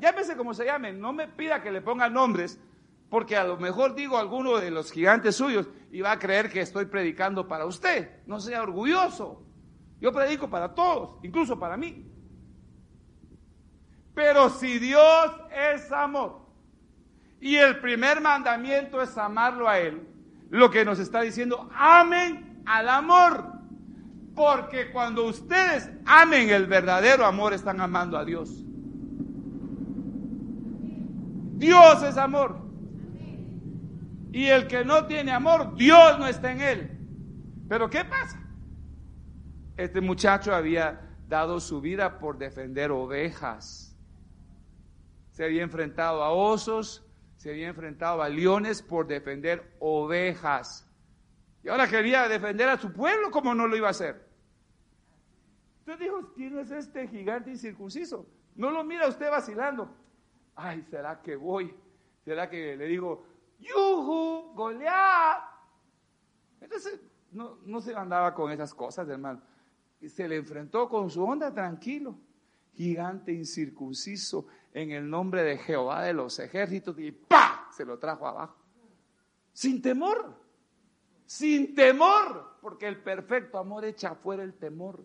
[0.00, 2.60] Llámese como se llame, no me pida que le ponga nombres,
[3.08, 6.60] porque a lo mejor digo alguno de los gigantes suyos y va a creer que
[6.60, 8.22] estoy predicando para usted.
[8.26, 9.42] No sea orgulloso.
[10.00, 12.10] Yo predico para todos, incluso para mí.
[14.14, 16.46] Pero si Dios es amor
[17.40, 20.06] y el primer mandamiento es amarlo a Él,
[20.50, 23.53] lo que nos está diciendo, amen al amor.
[24.34, 28.64] Porque cuando ustedes amen el verdadero amor, están amando a Dios.
[31.56, 32.58] Dios es amor.
[34.32, 36.98] Y el que no tiene amor, Dios no está en él.
[37.68, 38.40] Pero ¿qué pasa?
[39.76, 43.96] Este muchacho había dado su vida por defender ovejas.
[45.30, 47.06] Se había enfrentado a osos,
[47.36, 50.83] se había enfrentado a leones por defender ovejas.
[51.64, 54.28] Y ahora quería defender a su pueblo, como no lo iba a hacer?
[55.80, 58.26] Entonces dijo, ¿quién es este gigante incircunciso?
[58.54, 60.04] No lo mira usted vacilando
[60.56, 61.74] ay, ¿será que voy?
[62.24, 63.26] ¿Será que le digo,
[63.58, 65.42] yuhu, Goliat?
[66.60, 67.00] Entonces,
[67.32, 69.42] no, no se andaba con esas cosas, hermano.
[70.06, 72.16] Se le enfrentó con su onda tranquilo,
[72.72, 77.68] gigante incircunciso, en el nombre de Jehová de los ejércitos, y ¡pa!
[77.70, 78.56] Se lo trajo abajo.
[79.52, 80.34] Sin temor,
[81.26, 85.04] sin temor, porque el perfecto amor echa fuera el temor.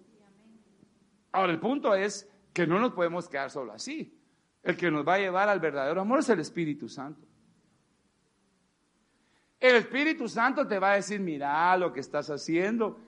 [1.32, 4.16] Ahora, el punto es que no nos podemos quedar solo así.
[4.64, 7.26] El que nos va a llevar al verdadero amor es el Espíritu Santo.
[9.60, 13.00] El Espíritu Santo te va a decir, mira lo que estás haciendo.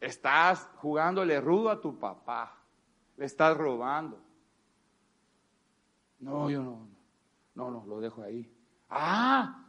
[0.00, 2.58] Estás jugándole rudo a tu papá.
[3.16, 4.20] Le estás robando.
[6.20, 6.88] No, yo no.
[7.54, 8.50] No, no, lo dejo ahí.
[8.90, 9.64] Ah,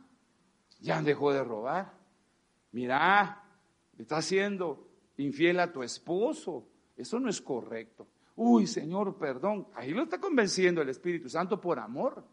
[0.80, 1.94] ya dejó de robar.
[2.76, 3.42] Mira,
[3.98, 6.68] estás siendo infiel a tu esposo.
[6.98, 8.06] Eso no es correcto.
[8.36, 9.70] Uy, Señor, perdón.
[9.76, 12.26] Ahí lo está convenciendo el Espíritu Santo por amor.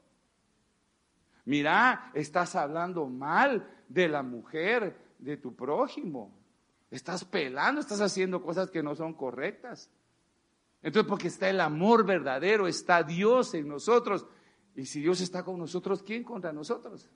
[1.44, 6.36] Mira, estás hablando mal de la mujer de tu prójimo.
[6.90, 9.92] Estás pelando, estás haciendo cosas que no son correctas.
[10.82, 14.26] Entonces, porque está el amor verdadero, está Dios en nosotros.
[14.74, 17.08] Y si Dios está con nosotros, ¿quién contra nosotros?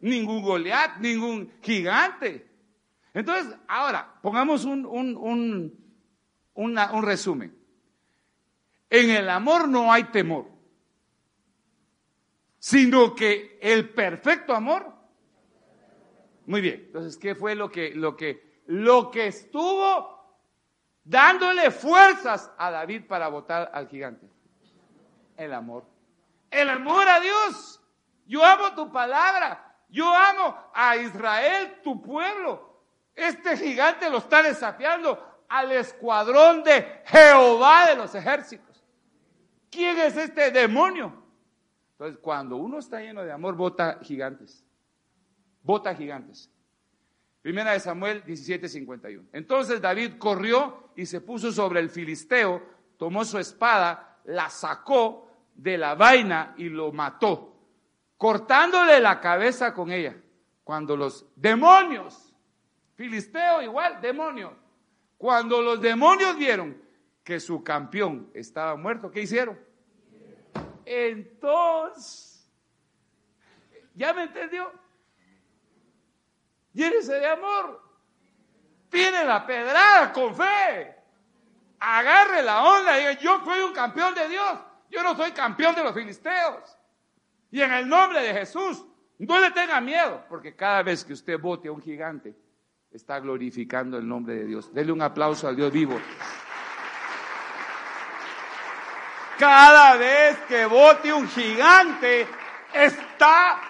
[0.00, 2.46] Ningún Goliat, ningún gigante.
[3.14, 5.74] Entonces, ahora, pongamos un, un,
[6.54, 7.56] un resumen.
[8.90, 10.46] En el amor no hay temor,
[12.58, 14.92] sino que el perfecto amor.
[16.46, 20.18] Muy bien, entonces, ¿qué fue lo que, lo que, lo que estuvo
[21.04, 24.26] dándole fuerzas a David para votar al gigante?
[25.36, 25.84] El amor.
[26.50, 27.82] El amor a Dios.
[28.26, 29.76] Yo amo tu palabra.
[29.90, 32.67] Yo amo a Israel, tu pueblo.
[33.18, 38.84] Este gigante lo está desafiando al escuadrón de Jehová de los ejércitos.
[39.68, 41.12] ¿Quién es este demonio?
[41.92, 44.64] Entonces, cuando uno está lleno de amor, vota gigantes.
[45.64, 46.48] Vota gigantes.
[47.42, 49.30] Primera de Samuel 17:51.
[49.32, 52.62] Entonces David corrió y se puso sobre el filisteo,
[52.96, 57.56] tomó su espada, la sacó de la vaina y lo mató,
[58.16, 60.16] cortándole la cabeza con ella.
[60.62, 62.27] Cuando los demonios,
[62.98, 64.56] filisteo igual, demonio,
[65.16, 66.82] cuando los demonios vieron
[67.22, 69.56] que su campeón estaba muerto, ¿qué hicieron?
[70.84, 72.50] Entonces,
[73.94, 74.72] ¿ya me entendió?
[76.72, 77.80] Llénese de amor.
[78.90, 80.96] Tiene la pedrada con fe.
[81.78, 84.58] Agarre la onda y diga, yo soy un campeón de Dios.
[84.90, 86.76] Yo no soy campeón de los filisteos.
[87.52, 88.84] Y en el nombre de Jesús,
[89.18, 92.34] no le tenga miedo, porque cada vez que usted vote a un gigante,
[92.90, 94.72] está glorificando el nombre de Dios.
[94.72, 96.00] Dele un aplauso al Dios vivo.
[99.38, 102.26] Cada vez que vote un gigante,
[102.72, 103.60] está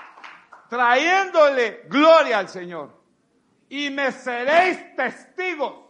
[0.68, 2.96] trayéndole gloria al Señor.
[3.68, 5.86] Y me seréis testigos.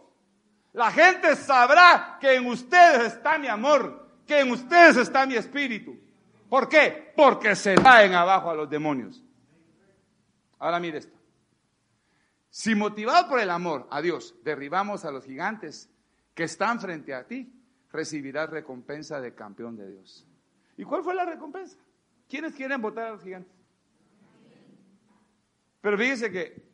[0.73, 5.97] La gente sabrá que en ustedes está mi amor, que en ustedes está mi espíritu.
[6.49, 7.13] ¿Por qué?
[7.15, 9.23] Porque se traen abajo a los demonios.
[10.57, 11.18] Ahora mire esto.
[12.49, 15.89] Si motivado por el amor a Dios derribamos a los gigantes
[16.33, 17.53] que están frente a ti,
[17.91, 20.25] recibirás recompensa de campeón de Dios.
[20.77, 21.77] ¿Y cuál fue la recompensa?
[22.27, 23.53] ¿Quiénes quieren votar a los gigantes?
[25.81, 26.69] Pero fíjense que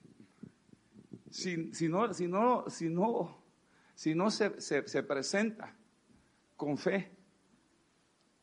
[1.30, 1.58] si,
[1.90, 3.44] no, si no, si no,
[3.94, 5.76] si no se, se presenta
[6.56, 7.12] con fe,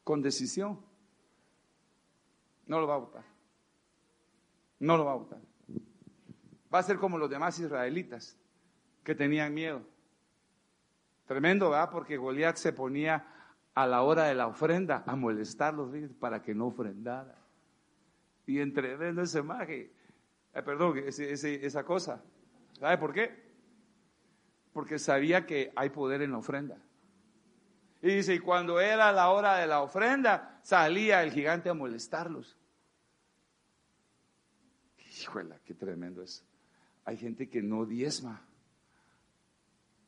[0.05, 0.80] con decisión,
[2.66, 3.24] no lo va a votar.
[4.80, 5.51] No lo va a votar.
[6.73, 8.37] Va a ser como los demás israelitas
[9.05, 9.83] que tenían miedo.
[11.27, 11.91] Tremendo, ¿verdad?
[11.91, 13.27] Porque Goliat se ponía
[13.75, 17.37] a la hora de la ofrenda a molestarlos para que no ofrendara.
[18.47, 19.93] Y entre ese maje,
[20.53, 22.23] eh, perdón, esa cosa.
[22.79, 23.53] ¿Sabe por qué?
[24.73, 26.79] Porque sabía que hay poder en la ofrenda.
[28.03, 32.59] Y dice, y cuando era la hora de la ofrenda, salía el gigante a molestarlos.
[35.20, 36.45] Híjole, qué tremendo es.
[37.05, 38.42] Hay gente que no diezma.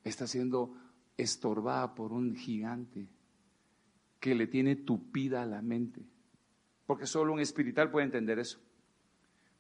[0.04, 0.74] Está haciendo
[1.16, 3.08] estorbada por un gigante
[4.20, 6.02] que le tiene tupida la mente.
[6.86, 8.60] Porque solo un espiritual puede entender eso.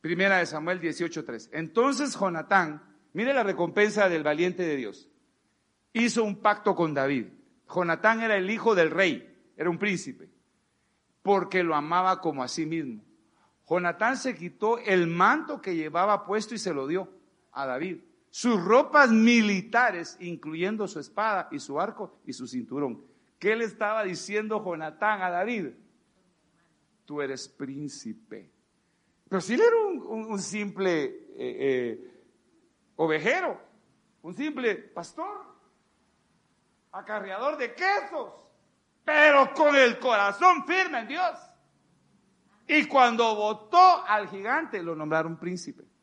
[0.00, 1.50] Primera de Samuel 18:3.
[1.52, 2.82] Entonces Jonatán,
[3.14, 5.08] mire la recompensa del valiente de Dios,
[5.92, 7.28] hizo un pacto con David.
[7.74, 10.28] Jonatán era el hijo del rey, era un príncipe,
[11.22, 13.02] porque lo amaba como a sí mismo.
[13.66, 17.08] Jonatán se quitó el manto que llevaba puesto y se lo dio
[17.54, 17.98] a David
[18.34, 23.00] sus ropas militares, incluyendo su espada y su arco y su cinturón.
[23.38, 25.68] ¿Qué le estaba diciendo Jonatán a David?
[27.04, 28.50] Tú eres príncipe.
[29.28, 32.22] Pero si él era un, simple eh, eh,
[32.96, 33.56] ovejero,
[34.22, 35.46] un simple pastor,
[36.90, 38.32] acarreador de quesos,
[39.04, 41.38] pero con el corazón firme en Dios.
[42.66, 45.93] Y cuando votó al gigante, lo nombraron príncipe.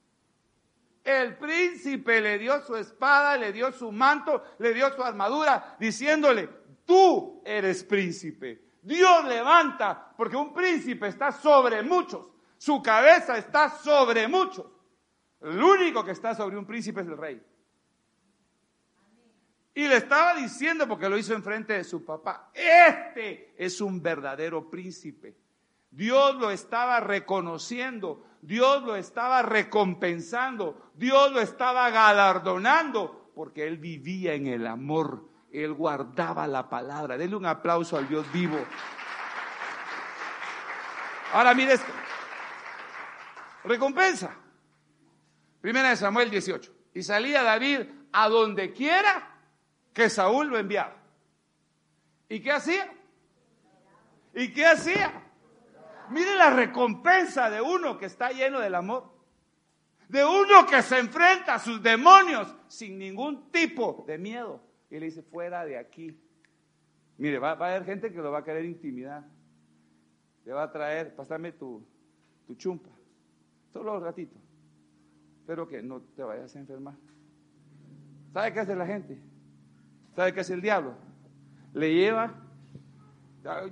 [1.03, 6.47] El príncipe le dio su espada, le dio su manto, le dio su armadura, diciéndole,
[6.85, 8.71] tú eres príncipe.
[8.81, 12.27] Dios levanta, porque un príncipe está sobre muchos,
[12.57, 14.65] su cabeza está sobre muchos.
[15.41, 17.41] El único que está sobre un príncipe es el rey.
[19.73, 24.69] Y le estaba diciendo, porque lo hizo enfrente de su papá, este es un verdadero
[24.69, 25.35] príncipe.
[25.91, 34.33] Dios lo estaba reconociendo Dios lo estaba recompensando, Dios lo estaba galardonando, porque él vivía
[34.33, 37.17] en el amor, él guardaba la palabra.
[37.17, 38.57] Denle un aplauso al Dios vivo.
[41.33, 41.91] Ahora mire esto.
[43.63, 44.35] Recompensa.
[45.61, 46.73] Primera de Samuel 18.
[46.95, 47.81] Y salía David
[48.11, 49.37] a donde quiera
[49.93, 50.95] que Saúl lo enviaba.
[52.27, 52.91] ¿Y qué hacía?
[54.33, 55.20] ¿Y qué hacía?
[56.11, 59.09] Mire la recompensa de uno que está lleno del amor.
[60.09, 64.61] De uno que se enfrenta a sus demonios sin ningún tipo de miedo.
[64.89, 66.19] Y le dice, fuera de aquí.
[67.17, 69.23] Mire, va, a haber gente que lo va a querer intimidar.
[70.43, 71.85] Le va a traer, pásame tu,
[72.45, 72.89] tu chumpa.
[73.71, 74.35] Solo un ratito.
[75.47, 76.95] Pero que no te vayas a enfermar.
[78.33, 79.17] ¿Sabe qué hace la gente?
[80.15, 80.95] ¿Sabe qué hace el diablo?
[81.73, 82.33] Le lleva,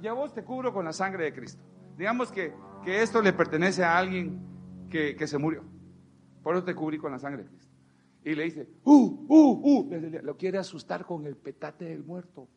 [0.01, 1.68] ya vos te cubro con la sangre de Cristo.
[1.99, 4.39] Digamos que, que esto le pertenece a alguien
[4.89, 5.65] que, que, se murió.
[6.41, 7.73] Por eso te cubrí con la sangre de Cristo.
[8.23, 12.47] Y le dice, uh, uh, uh, lo quiere asustar con el petate del muerto.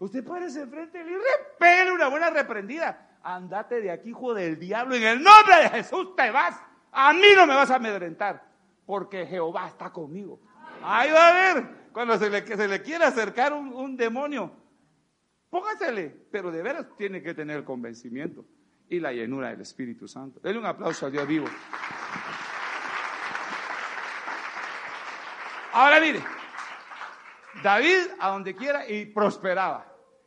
[0.00, 3.18] Usted parece enfrente y le repele una buena reprendida.
[3.22, 6.60] Andate de aquí, hijo del diablo, en el nombre de Jesús te vas.
[6.92, 8.44] A mí no me vas a amedrentar,
[8.84, 10.38] porque Jehová está conmigo.
[10.82, 14.52] Ahí va a ver, cuando se le, se le acercar un, un demonio,
[15.50, 18.44] póngasele, pero de veras tiene que tener el convencimiento
[18.88, 20.40] y la llenura del Espíritu Santo.
[20.40, 21.46] Denle un aplauso a Dios vivo.
[25.72, 26.20] Ahora mire,
[27.62, 29.86] David a donde quiera y prosperaba.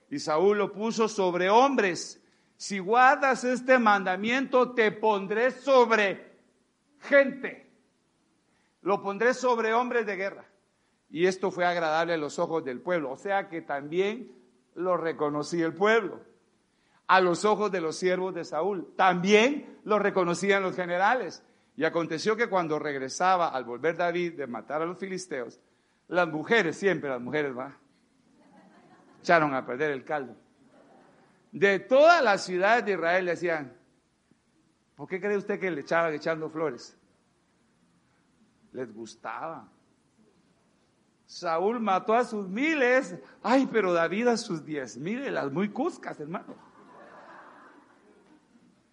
[0.09, 2.22] Y Saúl lo puso sobre hombres.
[2.57, 6.38] Si guardas este mandamiento, te pondré sobre
[6.99, 7.72] gente.
[8.82, 10.45] Lo pondré sobre hombres de guerra.
[11.09, 13.11] Y esto fue agradable a los ojos del pueblo.
[13.11, 14.32] O sea que también
[14.76, 16.22] lo reconocía el pueblo.
[17.07, 18.93] A los ojos de los siervos de Saúl.
[18.95, 21.43] También lo reconocían los generales.
[21.76, 25.59] Y aconteció que cuando regresaba al volver David de matar a los filisteos,
[26.07, 27.78] las mujeres, siempre las mujeres, va,
[29.22, 30.36] echaron a perder el caldo.
[31.51, 33.74] De todas las ciudades de Israel le decían,
[34.95, 36.97] ¿por qué cree usted que le echaban echando flores?
[38.74, 39.67] Les gustaba.
[41.32, 46.19] Saúl mató a sus miles, ay, pero David a sus diez miles, las muy cuscas,
[46.19, 46.53] hermano.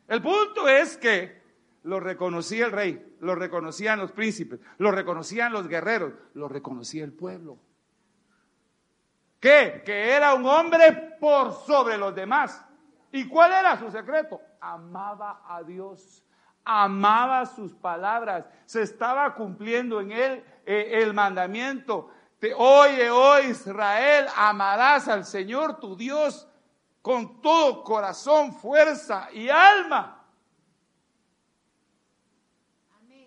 [0.07, 1.43] El punto es que
[1.83, 7.13] lo reconocía el rey, lo reconocían los príncipes, lo reconocían los guerreros, lo reconocía el
[7.13, 7.59] pueblo.
[9.41, 9.83] ¿Qué?
[9.85, 12.65] Que era un hombre por sobre los demás.
[13.11, 14.41] ¿Y cuál era su secreto?
[14.61, 16.23] Amaba a Dios,
[16.65, 22.13] amaba sus palabras, se estaba cumpliendo en él eh, el mandamiento.
[22.39, 26.49] Te, oye, oh Israel, amarás al Señor tu Dios
[27.03, 30.27] con todo corazón, fuerza y alma.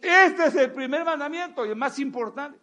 [0.01, 2.59] Este es el primer mandamiento y el más importante.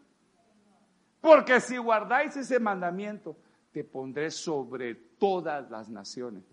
[1.21, 3.37] Porque si guardáis ese mandamiento,
[3.73, 6.45] te pondré sobre todas las naciones.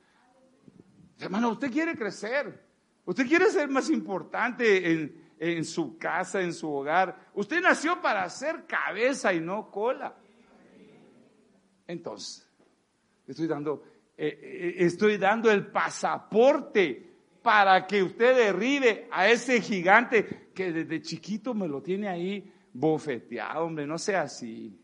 [1.20, 2.64] Hermano, usted quiere crecer.
[3.06, 7.30] Usted quiere ser más importante en, en su casa, en su hogar.
[7.34, 10.16] Usted nació para ser cabeza y no cola.
[11.88, 12.50] Entonces,
[13.28, 13.84] estoy dando,
[14.18, 21.02] eh, eh, estoy dando el pasaporte para que usted derribe a ese gigante que desde
[21.02, 24.78] chiquito me lo tiene ahí bofeteado, hombre, no sea así.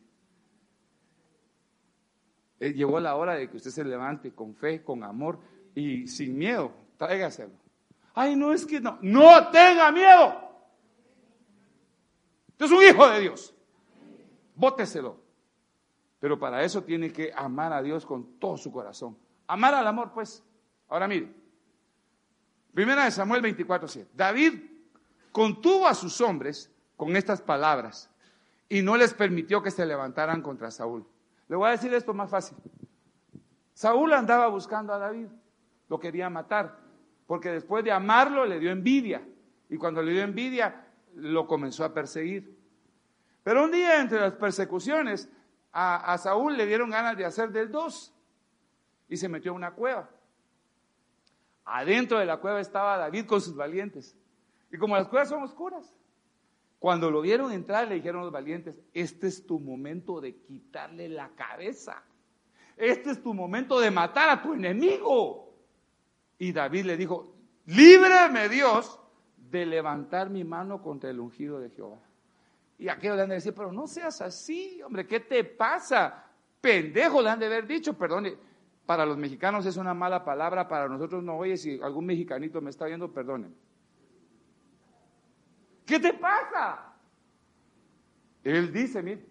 [2.60, 5.40] Eh, llegó la hora de que usted se levante con fe, con amor
[5.74, 6.72] y sin miedo.
[6.98, 7.61] Tráigaselo.
[8.14, 8.98] Ay, no es que no.
[9.02, 10.36] No tenga miedo.
[12.50, 13.54] Usted es un hijo de Dios.
[14.56, 15.20] Bóteselo.
[16.20, 19.18] Pero para eso tiene que amar a Dios con todo su corazón.
[19.48, 20.44] Amar al amor, pues.
[20.88, 21.34] Ahora mire.
[22.74, 24.08] Primera de Samuel 24:7.
[24.14, 24.62] David
[25.32, 28.10] contuvo a sus hombres con estas palabras
[28.70, 31.06] y no les permitió que se levantaran contra Saúl.
[31.48, 32.58] Le voy a decir esto más fácil.
[33.74, 35.28] Saúl andaba buscando a David,
[35.90, 36.78] lo quería matar,
[37.28, 39.22] porque después de amarlo le dio envidia
[39.70, 42.58] y cuando le dio envidia lo comenzó a perseguir.
[43.44, 45.30] Pero un día entre las persecuciones
[45.72, 48.14] a, Saúl le dieron ganas de hacer del dos
[49.08, 50.10] y se metió a una cueva.
[51.66, 54.16] Adentro de la cueva estaba David con sus valientes.
[54.72, 55.94] Y como las cuevas son oscuras,
[56.80, 61.30] cuando lo vieron entrar le dijeron los valientes, este es tu momento de quitarle la
[61.30, 62.04] cabeza.
[62.76, 65.51] Este es tu momento de matar a tu enemigo.
[66.42, 67.36] Y David le dijo,
[67.68, 69.00] líbreme Dios
[69.38, 72.00] de levantar mi mano contra el ungido de Jehová.
[72.80, 76.26] Y aquellos le han de decir, pero no seas así, hombre, ¿qué te pasa?
[76.60, 78.36] Pendejo le han de haber dicho, perdone,
[78.88, 82.72] para los mexicanos es una mala palabra, para nosotros no, oye, si algún mexicanito me
[82.72, 83.56] está viendo, perdonen.
[85.86, 86.96] ¿Qué te pasa?
[88.44, 89.24] Él dice, mire,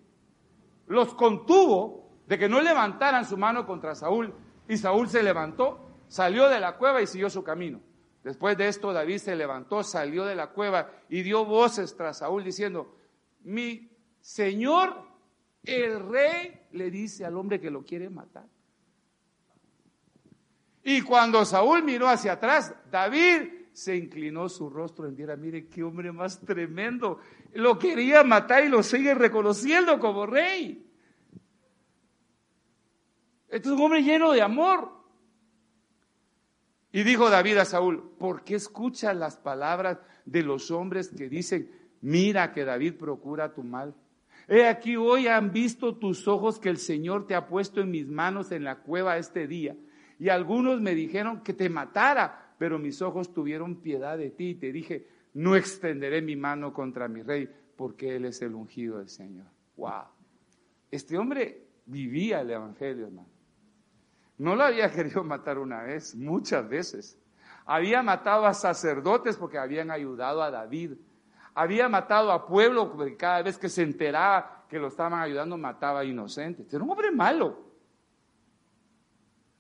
[0.87, 4.33] los contuvo de que no levantaran su mano contra Saúl,
[4.69, 7.81] y Saúl se levantó, salió de la cueva y siguió su camino.
[8.25, 12.43] Después de esto, David se levantó, salió de la cueva y dio voces tras Saúl
[12.43, 12.97] diciendo,
[13.45, 13.89] mi
[14.21, 14.95] señor,
[15.63, 18.45] el rey, le dice al hombre que lo quiere matar.
[20.83, 25.37] Y cuando Saúl miró hacia atrás, David se inclinó su rostro en tierra.
[25.37, 27.21] Mire qué hombre más tremendo.
[27.53, 30.91] Lo quería matar y lo sigue reconociendo como rey.
[33.49, 35.00] Este es un hombre lleno de amor.
[36.93, 41.71] Y dijo David a Saúl, ¿por qué escuchas las palabras de los hombres que dicen,
[42.01, 43.95] mira que David procura tu mal?
[44.49, 48.09] He aquí hoy han visto tus ojos que el Señor te ha puesto en mis
[48.09, 49.77] manos en la cueva este día.
[50.19, 54.55] Y algunos me dijeron que te matara, pero mis ojos tuvieron piedad de ti y
[54.57, 59.09] te dije, no extenderé mi mano contra mi rey, porque él es el ungido del
[59.09, 59.47] Señor.
[59.77, 60.05] Wow.
[60.91, 63.29] Este hombre vivía el evangelio, hermano.
[64.41, 67.19] No lo había querido matar una vez, muchas veces.
[67.67, 70.95] Había matado a sacerdotes porque habían ayudado a David.
[71.55, 76.01] Había matado a pueblo porque cada vez que se enteraba que lo estaban ayudando mataba
[76.01, 76.73] a inocentes.
[76.73, 77.71] Era un hombre malo.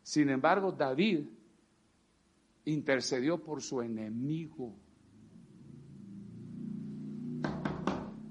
[0.02, 1.26] Sin embargo, David
[2.64, 4.74] intercedió por su enemigo.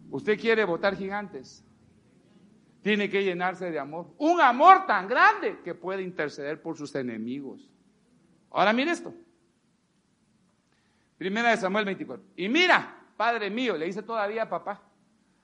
[0.10, 1.64] ¿Usted quiere votar gigantes?
[2.82, 4.08] Tiene que llenarse de amor.
[4.18, 7.70] Un amor tan grande que puede interceder por sus enemigos.
[8.52, 9.14] Ahora mire esto.
[11.18, 12.26] Primera de Samuel 24.
[12.38, 14.82] Y mira, Padre mío, le dice todavía a papá,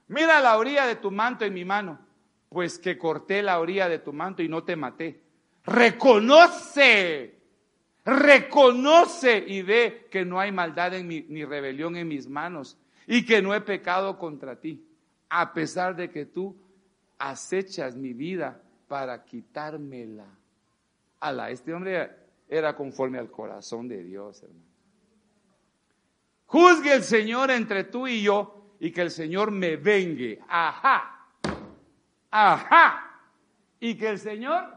[0.08, 2.00] mira la orilla de tu manto en mi mano,
[2.48, 5.22] pues que corté la orilla de tu manto y no te maté.
[5.66, 7.38] Reconoce,
[8.06, 12.78] reconoce y ve que no hay maldad en mi, ni rebelión en mis manos
[13.08, 14.88] y que no he pecado contra ti,
[15.28, 16.56] a pesar de que tú
[17.18, 20.28] acechas mi vida para quitármela.
[21.20, 22.10] Ala, este hombre
[22.48, 24.66] era conforme al corazón de Dios, hermano.
[26.46, 30.40] Juzgue el Señor entre tú y yo y que el Señor me vengue.
[30.48, 31.28] Ajá.
[32.30, 33.22] Ajá.
[33.80, 34.74] Y que el Señor...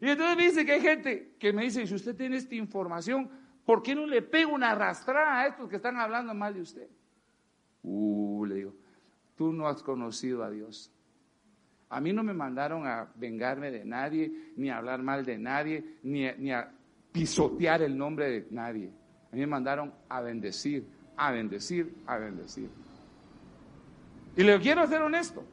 [0.00, 3.28] Y entonces me dice que hay gente que me dice, si usted tiene esta información,
[3.64, 6.88] ¿por qué no le pega una arrastrada a estos que están hablando mal de usted?
[7.82, 8.74] Uh, le digo,
[9.34, 10.92] tú no has conocido a Dios.
[11.90, 15.98] A mí no me mandaron a vengarme de nadie, ni a hablar mal de nadie,
[16.02, 16.70] ni a,
[17.12, 18.92] pisotear el nombre de nadie.
[19.32, 20.86] A mí me mandaron a bendecir,
[21.16, 22.68] a bendecir, a bendecir.
[24.36, 25.44] Y le quiero ser honesto.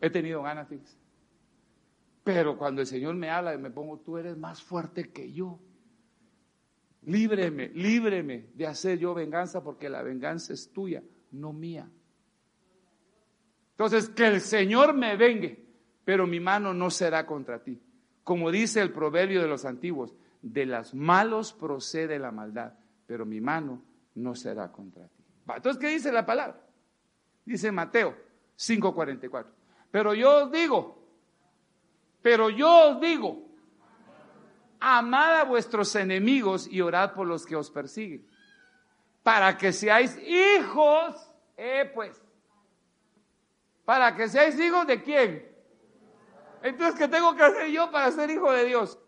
[0.00, 0.68] He tenido ganas,
[2.24, 5.60] Pero cuando el Señor me habla y me pongo, tú eres más fuerte que yo.
[7.02, 11.88] Líbreme, líbreme de hacer yo venganza porque la venganza es tuya, no mía.
[13.80, 15.64] Entonces, que el Señor me vengue,
[16.04, 17.80] pero mi mano no será contra ti.
[18.22, 22.74] Como dice el proverbio de los antiguos, de las malos procede la maldad,
[23.06, 23.82] pero mi mano
[24.16, 25.24] no será contra ti.
[25.56, 26.60] Entonces, ¿qué dice la palabra?
[27.46, 28.14] Dice Mateo
[28.54, 29.46] 5:44.
[29.90, 31.02] Pero yo os digo,
[32.20, 33.48] pero yo os digo,
[34.78, 38.26] amad a vuestros enemigos y orad por los que os persiguen,
[39.22, 42.22] para que seáis hijos, eh, pues,
[43.84, 45.50] para que seáis hijos de quién.
[46.62, 48.98] Entonces, ¿qué tengo que hacer yo para ser hijo de Dios?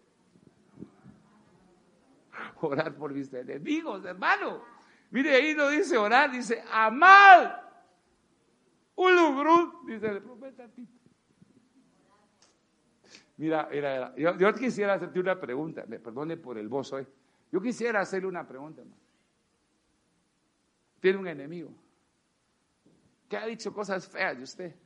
[2.60, 4.62] Orar por mis enemigos, hermano.
[5.10, 7.70] Mire, ahí no dice orar, dice amar.
[8.94, 10.92] Ulugrut, dice el profeta Tito.
[13.36, 17.06] Mira, era, Yo, quisiera hacerte una pregunta, me perdone por el voz hoy.
[17.50, 19.02] Yo quisiera hacerle una pregunta, hermano.
[21.00, 21.70] Tiene un enemigo
[23.32, 24.76] que ha dicho cosas feas de usted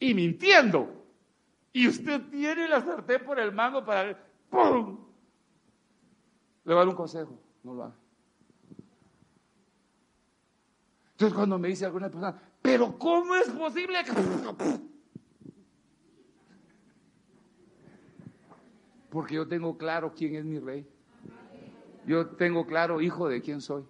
[0.00, 1.06] y mintiendo.
[1.72, 4.18] Y usted tiene la sartén por el mango para...
[4.50, 4.98] ¡Pum!
[6.64, 7.94] Le voy a dar un consejo, no lo haga.
[11.12, 14.12] Entonces cuando me dice alguna persona, pero ¿cómo es posible que...
[19.08, 20.84] Porque yo tengo claro quién es mi rey.
[22.08, 23.84] Yo tengo claro, hijo, de quién soy.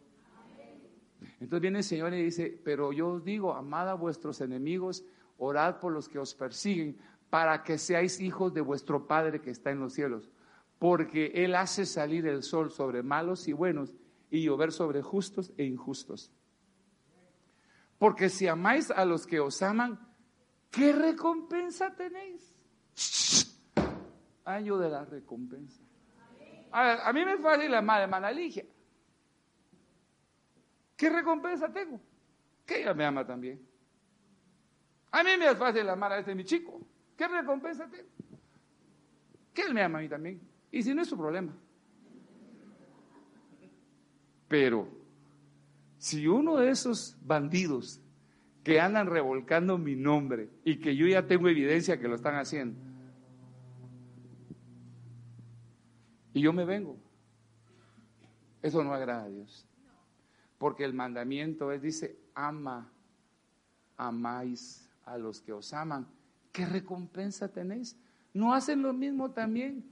[1.41, 5.05] Entonces viene el Señor y dice, pero yo os digo, amad a vuestros enemigos,
[5.39, 6.99] orad por los que os persiguen,
[7.31, 10.31] para que seáis hijos de vuestro Padre que está en los cielos,
[10.79, 13.95] porque Él hace salir el sol sobre malos y buenos
[14.31, 16.33] y llover sobre justos e injustos.
[17.99, 19.99] Porque si amáis a los que os aman,
[20.71, 22.55] ¿qué recompensa tenéis?
[24.45, 25.83] Año de la recompensa.
[26.71, 28.65] A, mí me es fácil amar, hermana Ligia.
[30.99, 32.01] ¿Qué recompensa tengo?
[32.67, 33.65] Que ella me ama también.
[35.13, 36.81] A mí me es fácil amar a este mi chico.
[37.17, 38.09] ¿Qué recompensa tengo?
[39.55, 40.41] Que él me ama a mí también.
[40.73, 41.55] Y si no es su problema.
[44.49, 44.89] Pero
[45.99, 48.03] si uno de esos bandidos
[48.65, 52.77] que andan revolcando mi nombre y que yo ya tengo evidencia que lo están haciendo.
[56.35, 56.99] Y yo me vengo.
[58.63, 59.68] Eso no agrada a Dios.
[60.59, 62.91] Porque el mandamiento es, dice, ama,
[63.97, 66.07] amáis a los que os aman.
[66.53, 67.97] ¿Qué recompensa tenéis?
[68.35, 69.85] ¿No hacen lo mismo también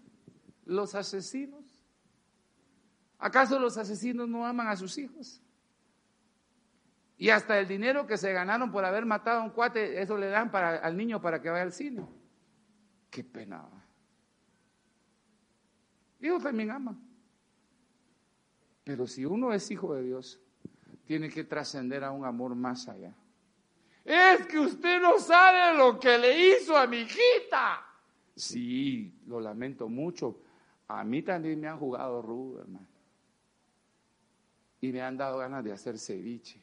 [0.64, 1.64] los asesinos?
[3.18, 5.40] ¿Acaso los asesinos no aman a sus hijos?
[7.18, 10.28] Y hasta el dinero que se ganaron por haber matado a un cuate, eso le
[10.28, 12.06] dan para, al niño para que vaya al cine.
[13.08, 13.64] Qué pena.
[16.18, 16.98] Dios también ama.
[18.84, 20.40] Pero si uno es hijo de Dios,
[21.07, 23.14] tiene que trascender a un amor más allá.
[24.04, 27.84] Es que usted no sabe lo que le hizo a mi hijita.
[28.34, 30.40] Sí, lo lamento mucho.
[30.88, 32.86] A mí también me han jugado rudo, hermano.
[34.80, 36.61] Y me han dado ganas de hacer ceviche.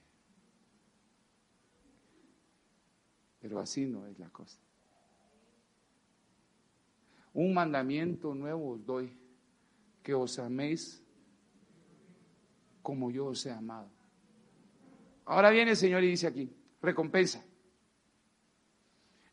[3.41, 4.57] Pero así no es la cosa.
[7.33, 9.17] Un mandamiento nuevo os doy,
[10.01, 11.03] que os améis
[12.81, 13.92] como yo os he amado.
[15.25, 16.49] Ahora viene el Señor y dice aquí,
[16.81, 17.43] recompensa.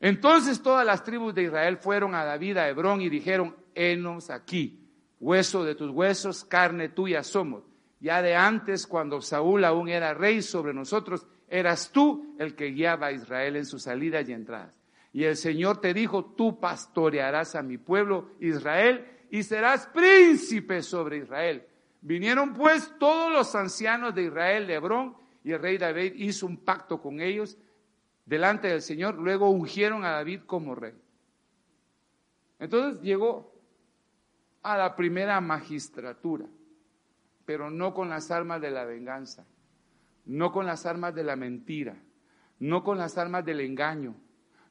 [0.00, 4.88] Entonces todas las tribus de Israel fueron a David a Hebrón y dijeron, enos aquí,
[5.18, 7.64] hueso de tus huesos, carne tuya somos.
[8.00, 13.08] Ya de antes, cuando Saúl aún era rey sobre nosotros, eras tú el que guiaba
[13.08, 14.80] a Israel en sus salidas y entradas.
[15.12, 21.18] Y el Señor te dijo, tú pastorearás a mi pueblo Israel y serás príncipe sobre
[21.18, 21.66] Israel.
[22.00, 26.58] Vinieron pues todos los ancianos de Israel de Hebrón y el rey David hizo un
[26.58, 27.56] pacto con ellos
[28.26, 29.14] delante del Señor.
[29.16, 30.94] Luego ungieron a David como rey.
[32.58, 33.54] Entonces llegó
[34.62, 36.46] a la primera magistratura,
[37.46, 39.46] pero no con las armas de la venganza
[40.30, 41.96] no con las armas de la mentira,
[42.60, 44.14] no con las armas del engaño,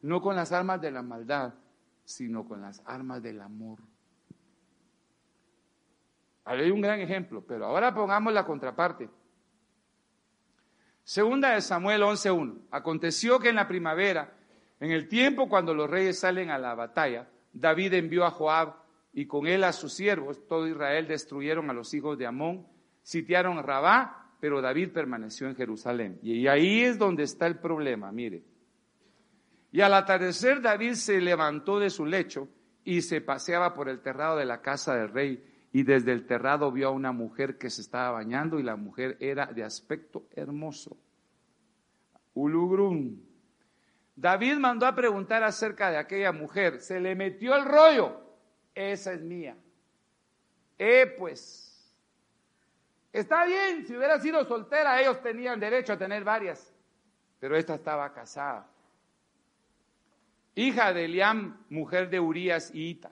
[0.01, 1.53] no con las armas de la maldad,
[2.05, 3.79] sino con las armas del amor.
[6.45, 9.09] Hay un gran ejemplo, pero ahora pongamos la contraparte.
[11.09, 12.67] Segunda de Samuel 11.1.
[12.69, 14.31] Aconteció que en la primavera,
[14.79, 18.75] en el tiempo cuando los reyes salen a la batalla, David envió a Joab
[19.11, 22.67] y con él a sus siervos, todo Israel destruyeron a los hijos de Amón,
[23.01, 26.19] sitiaron Rabá pero David permaneció en Jerusalén.
[26.21, 28.43] Y ahí es donde está el problema, mire.
[29.71, 32.49] Y al atardecer David se levantó de su lecho
[32.83, 36.71] y se paseaba por el terrado de la casa del rey y desde el terrado
[36.71, 40.97] vio a una mujer que se estaba bañando y la mujer era de aspecto hermoso.
[42.33, 43.19] Ulugrum.
[44.15, 46.79] David mandó a preguntar acerca de aquella mujer.
[46.79, 48.19] Se le metió el rollo.
[48.73, 49.55] Esa es mía.
[50.77, 51.69] Eh, pues,
[53.11, 56.71] Está bien, si hubiera sido soltera, ellos tenían derecho a tener varias,
[57.39, 58.67] pero esta estaba casada.
[60.53, 63.11] Hija de Eliam, mujer de Urías y Ita.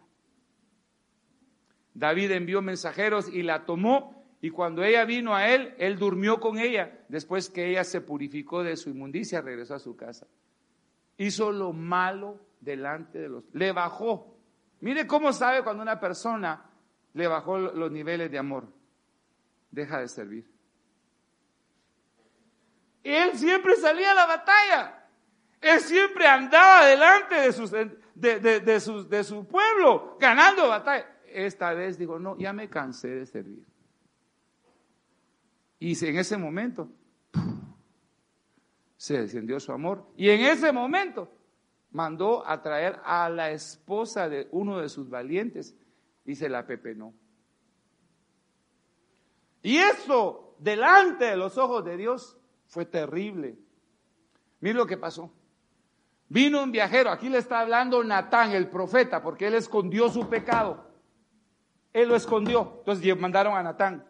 [1.97, 6.59] David envió mensajeros y la tomó, y cuando ella vino a él, él durmió con
[6.59, 6.99] ella.
[7.09, 10.27] Después que ella se purificó de su inmundicia, regresó a su casa.
[11.17, 13.43] Hizo lo malo delante de los...
[13.53, 14.37] Le bajó.
[14.81, 16.69] Mire cómo sabe cuando una persona
[17.13, 18.67] le bajó los niveles de amor
[19.71, 20.47] deja de servir.
[23.03, 25.07] Él siempre salía a la batalla.
[25.59, 27.89] Él siempre andaba delante de, sus, de,
[28.59, 31.16] de su pueblo, ganando batalla.
[31.31, 33.65] Esta vez digo, no, ya me cansé de servir.
[35.79, 36.89] Y en ese momento
[38.97, 40.05] se descendió su amor.
[40.15, 41.31] Y en ese momento
[41.91, 45.75] mandó a traer a la esposa de uno de sus valientes
[46.25, 47.13] y se la pepenó.
[49.61, 53.57] Y eso delante de los ojos de Dios fue terrible.
[54.59, 55.31] Mire lo que pasó.
[56.29, 60.86] Vino un viajero, aquí le está hablando Natán, el profeta, porque él escondió su pecado.
[61.97, 62.75] Él lo escondió.
[62.79, 64.05] Entonces mandaron a Natán.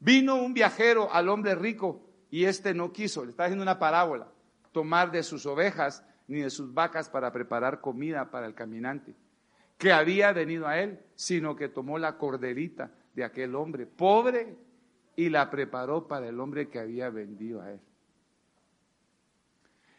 [0.00, 4.28] Vino un viajero al hombre rico y este no quiso, le está haciendo una parábola,
[4.72, 9.14] tomar de sus ovejas ni de sus vacas para preparar comida para el caminante
[9.82, 14.56] que había venido a él, sino que tomó la corderita de aquel hombre, pobre
[15.16, 17.80] y la preparó para el hombre que había vendido a él.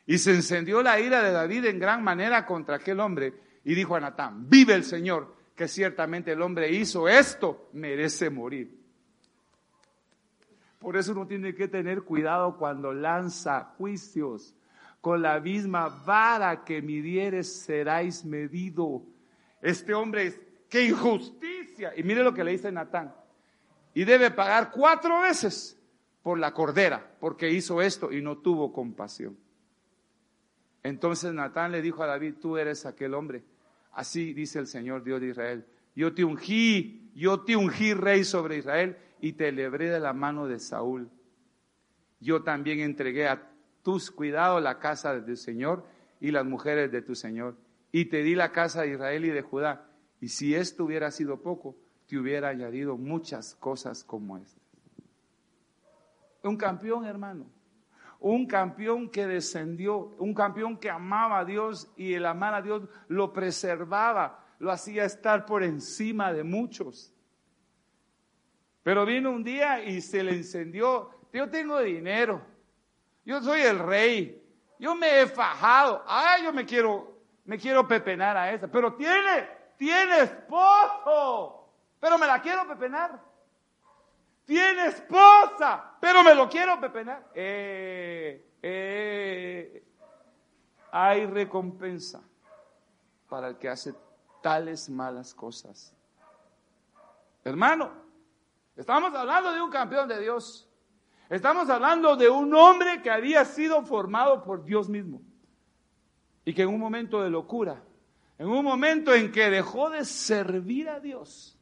[0.05, 3.33] Y se encendió la ira de David en gran manera contra aquel hombre
[3.65, 8.79] y dijo a Natán, vive el Señor, que ciertamente el hombre hizo esto, merece morir.
[10.79, 14.53] Por eso uno tiene que tener cuidado cuando lanza juicios.
[14.99, 19.03] Con la misma vara que midieres seráis medido.
[19.61, 20.33] Este hombre,
[20.69, 21.93] qué injusticia.
[21.95, 23.13] Y mire lo que le dice Natán
[23.93, 25.79] y debe pagar cuatro veces
[26.21, 29.37] por la cordera, porque hizo esto y no tuvo compasión.
[30.81, 33.43] Entonces Natán le dijo a David, tú eres aquel hombre.
[33.93, 35.65] Así dice el Señor Dios de Israel.
[35.95, 40.47] Yo te ungí, yo te ungí rey sobre Israel y te libré de la mano
[40.47, 41.09] de Saúl.
[42.19, 43.49] Yo también entregué a
[43.83, 45.85] tus cuidados la casa de tu Señor
[46.19, 47.55] y las mujeres de tu Señor.
[47.91, 49.87] Y te di la casa de Israel y de Judá.
[50.19, 51.75] Y si esto hubiera sido poco,
[52.07, 54.59] te hubiera añadido muchas cosas como esta.
[56.43, 57.45] Un campeón, hermano.
[58.23, 62.83] Un campeón que descendió, un campeón que amaba a Dios y el amar a Dios
[63.09, 67.13] lo preservaba, lo hacía estar por encima de muchos.
[68.81, 72.41] Pero vino un día y se le encendió, yo tengo dinero,
[73.25, 74.41] yo soy el rey,
[74.79, 79.49] yo me he fajado, ay, yo me quiero, me quiero pepenar a esa, pero tiene,
[79.75, 81.69] tiene esposo,
[81.99, 83.32] pero me la quiero pepenar.
[84.45, 87.31] Tiene esposa, pero me lo quiero pepenar.
[87.33, 89.83] Eh, eh,
[90.91, 92.21] hay recompensa
[93.29, 93.95] para el que hace
[94.41, 95.95] tales malas cosas.
[97.43, 97.91] Hermano,
[98.75, 100.69] estamos hablando de un campeón de Dios.
[101.29, 105.21] Estamos hablando de un hombre que había sido formado por Dios mismo.
[106.45, 107.81] Y que en un momento de locura,
[108.37, 111.57] en un momento en que dejó de servir a Dios,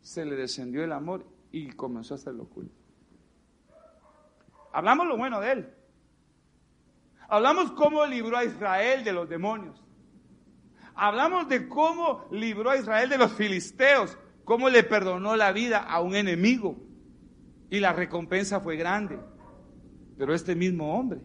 [0.00, 2.68] se le descendió el amor y comenzó a hacer locura.
[4.72, 5.74] Hablamos lo bueno de él.
[7.28, 9.82] Hablamos cómo libró a Israel de los demonios.
[10.94, 16.00] Hablamos de cómo libró a Israel de los filisteos, cómo le perdonó la vida a
[16.00, 16.76] un enemigo.
[17.70, 19.18] Y la recompensa fue grande.
[20.18, 21.20] Pero este mismo hombre,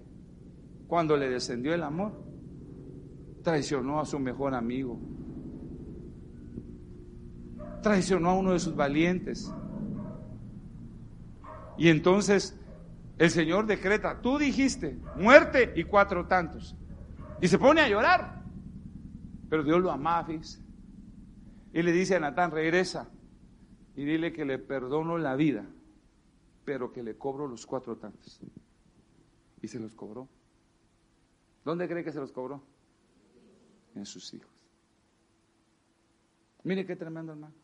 [0.87, 2.13] cuando le descendió el amor,
[3.43, 4.99] traicionó a su mejor amigo.
[7.81, 9.53] Traicionó a uno de sus valientes.
[11.77, 12.57] Y entonces
[13.17, 16.75] el Señor decreta, tú dijiste muerte y cuatro tantos.
[17.41, 18.43] Y se pone a llorar.
[19.49, 20.27] Pero Dios lo amaba,
[21.73, 23.09] Y le dice a Natán, regresa
[23.95, 25.65] y dile que le perdono la vida,
[26.65, 28.39] pero que le cobro los cuatro tantos.
[29.61, 30.27] Y se los cobró.
[31.65, 32.61] ¿Dónde cree que se los cobró?
[33.95, 34.51] En sus hijos.
[36.63, 37.55] Mire qué tremendo hermano.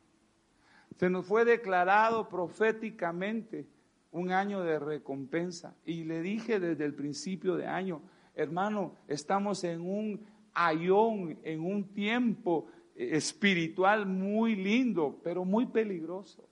[0.97, 3.68] Se nos fue declarado proféticamente
[4.14, 5.76] un año de recompensa.
[5.86, 8.01] Y le dije desde el principio de año,
[8.36, 16.47] hermano, estamos en un ayón, en un tiempo espiritual muy lindo, pero muy peligroso.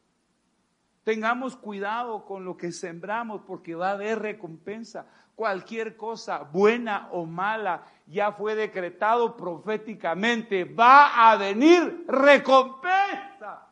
[1.03, 5.05] Tengamos cuidado con lo que sembramos porque va a haber recompensa.
[5.35, 10.65] Cualquier cosa, buena o mala, ya fue decretado proféticamente.
[10.65, 13.67] Va a venir recompensa.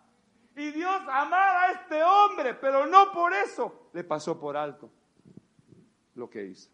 [0.56, 4.90] Y Dios amaba a este hombre, pero no por eso le pasó por alto
[6.16, 6.70] lo que hizo.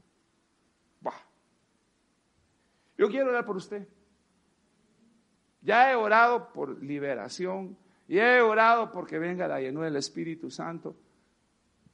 [2.98, 3.86] Yo quiero orar por usted.
[5.62, 10.96] Ya he orado por liberación, y he orado porque venga la llenura del Espíritu Santo,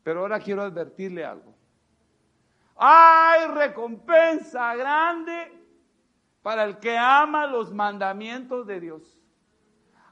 [0.03, 1.55] pero ahora quiero advertirle algo.
[2.75, 5.51] Hay recompensa grande
[6.43, 9.21] para el que ama los mandamientos de Dios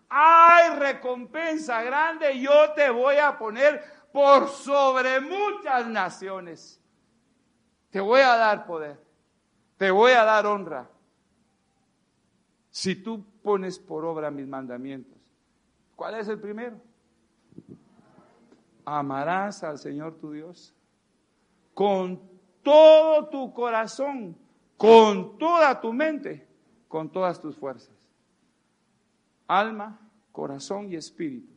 [0.09, 6.81] hay recompensa grande, yo te voy a poner por sobre muchas naciones.
[7.89, 8.99] Te voy a dar poder,
[9.77, 10.89] te voy a dar honra.
[12.69, 15.17] Si tú pones por obra mis mandamientos.
[15.95, 16.79] ¿Cuál es el primero?
[18.85, 20.73] Amarás al Señor tu Dios
[21.73, 22.21] con
[22.63, 24.37] todo tu corazón,
[24.77, 26.47] con toda tu mente,
[26.87, 27.99] con todas tus fuerzas
[29.49, 29.99] alma,
[30.31, 31.51] corazón y espíritu.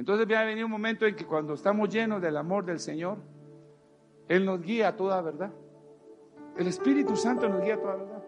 [0.00, 3.18] Entonces va a venir un momento en que cuando estamos llenos del amor del Señor,
[4.28, 5.52] Él nos guía a toda verdad.
[6.56, 8.22] El Espíritu Santo nos guía a toda verdad.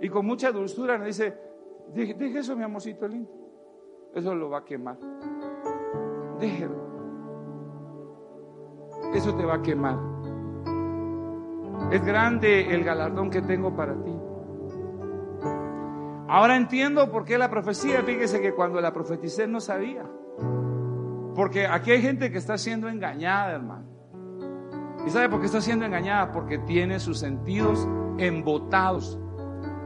[0.00, 1.36] Y con mucha dulzura nos dice,
[1.92, 3.28] deje, eso mi amorcito lindo.
[4.14, 4.96] Eso lo va a quemar.
[6.38, 6.76] Déjelo.
[9.12, 9.98] Eso te va a quemar.
[11.90, 14.14] Es grande el galardón que tengo para ti.
[16.28, 20.08] Ahora entiendo por qué la profecía, fíjese que cuando la profeticé no sabía.
[21.38, 23.86] Porque aquí hay gente que está siendo engañada, hermano.
[25.06, 26.32] ¿Y sabe por qué está siendo engañada?
[26.32, 27.86] Porque tiene sus sentidos
[28.18, 29.20] embotados,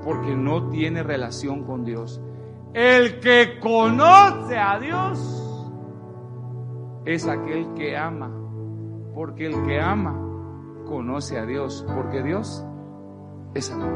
[0.02, 2.22] porque no tiene relación con Dios.
[2.72, 5.70] El que conoce a Dios
[7.04, 8.32] es aquel que ama,
[9.14, 10.18] porque el que ama
[10.86, 12.64] conoce a Dios, porque Dios
[13.52, 13.92] es amor.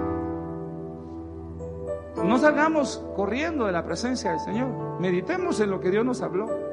[2.22, 5.00] No salgamos corriendo de la presencia del Señor.
[5.00, 6.65] Meditemos en lo que Dios nos habló.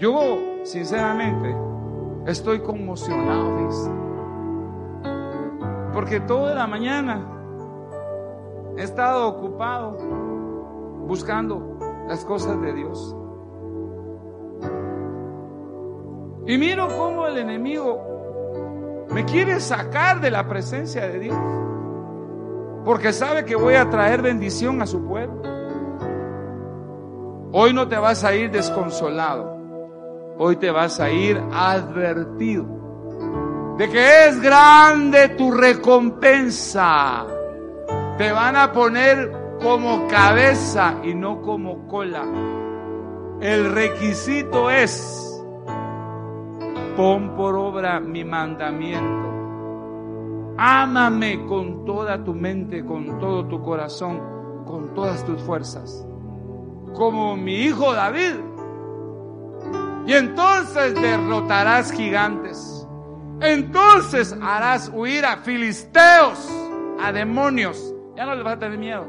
[0.00, 1.54] Yo, sinceramente,
[2.24, 3.50] estoy conmocionado.
[5.92, 7.22] Porque toda la mañana
[8.78, 9.98] he estado ocupado
[11.06, 11.76] buscando
[12.08, 13.14] las cosas de Dios.
[16.46, 21.36] Y miro cómo el enemigo me quiere sacar de la presencia de Dios.
[22.86, 25.42] Porque sabe que voy a traer bendición a su pueblo.
[27.52, 29.59] Hoy no te vas a ir desconsolado.
[30.42, 32.64] Hoy te vas a ir advertido
[33.76, 37.26] de que es grande tu recompensa.
[38.16, 39.30] Te van a poner
[39.60, 42.24] como cabeza y no como cola.
[43.42, 45.44] El requisito es
[46.96, 49.28] pon por obra mi mandamiento.
[50.56, 56.06] Ámame con toda tu mente, con todo tu corazón, con todas tus fuerzas.
[56.94, 58.36] Como mi hijo David.
[60.06, 62.86] Y entonces derrotarás gigantes.
[63.40, 66.48] Entonces harás huir a filisteos,
[67.00, 67.94] a demonios.
[68.16, 69.06] Ya no les vas a tener miedo.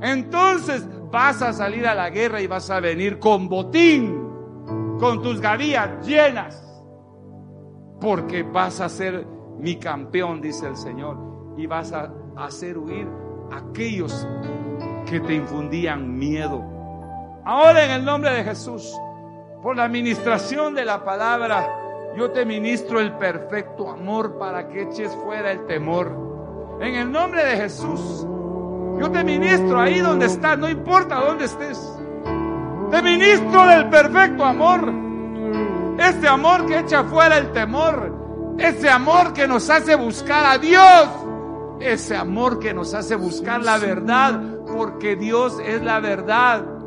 [0.00, 4.28] Entonces vas a salir a la guerra y vas a venir con botín
[4.98, 6.62] con tus gavillas llenas,
[8.00, 9.26] porque vas a ser
[9.58, 13.06] mi campeón, dice el Señor, y vas a hacer huir
[13.52, 14.26] a aquellos
[15.08, 16.62] que te infundían miedo.
[17.44, 18.92] Ahora en el nombre de Jesús,
[19.62, 21.68] por la administración de la palabra,
[22.16, 26.78] yo te ministro el perfecto amor para que eches fuera el temor.
[26.80, 28.26] En el nombre de Jesús,
[29.00, 31.80] yo te ministro ahí donde estás, no importa dónde estés.
[32.90, 34.92] Te ministro del perfecto amor.
[35.98, 38.56] Ese amor que echa fuera el temor.
[38.58, 41.08] Ese amor que nos hace buscar a Dios.
[41.80, 44.40] Ese amor que nos hace buscar la verdad.
[44.66, 46.77] Porque Dios es la verdad.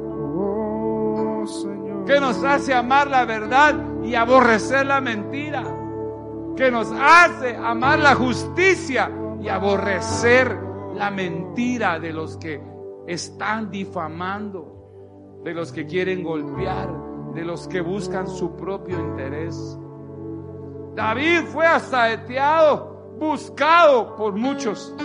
[2.05, 5.63] Que nos hace amar la verdad y aborrecer la mentira.
[6.55, 10.57] Que nos hace amar la justicia y aborrecer
[10.95, 12.61] la mentira de los que
[13.07, 14.81] están difamando
[15.43, 16.89] de los que quieren golpear,
[17.33, 19.77] de los que buscan su propio interés.
[20.95, 24.95] David fue asaeteado, buscado por muchos,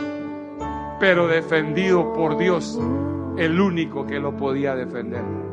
[1.00, 2.78] pero defendido por Dios,
[3.38, 5.45] el único que lo podía defender.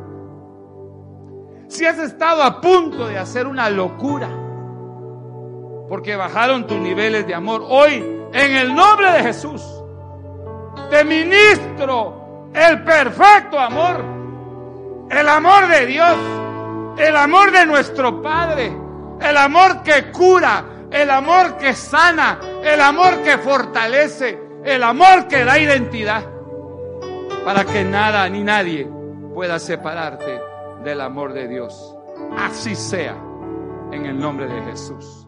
[1.68, 4.28] Si has estado a punto de hacer una locura,
[5.88, 9.62] porque bajaron tus niveles de amor, hoy, en el nombre de Jesús,
[10.90, 14.14] te ministro el perfecto amor
[15.10, 16.16] el amor de Dios,
[16.98, 18.72] el amor de nuestro Padre,
[19.20, 25.44] el amor que cura, el amor que sana, el amor que fortalece, el amor que
[25.44, 26.24] da identidad,
[27.44, 28.88] para que nada ni nadie
[29.34, 30.40] pueda separarte
[30.84, 31.96] del amor de Dios.
[32.36, 33.16] Así sea,
[33.90, 35.23] en el nombre de Jesús.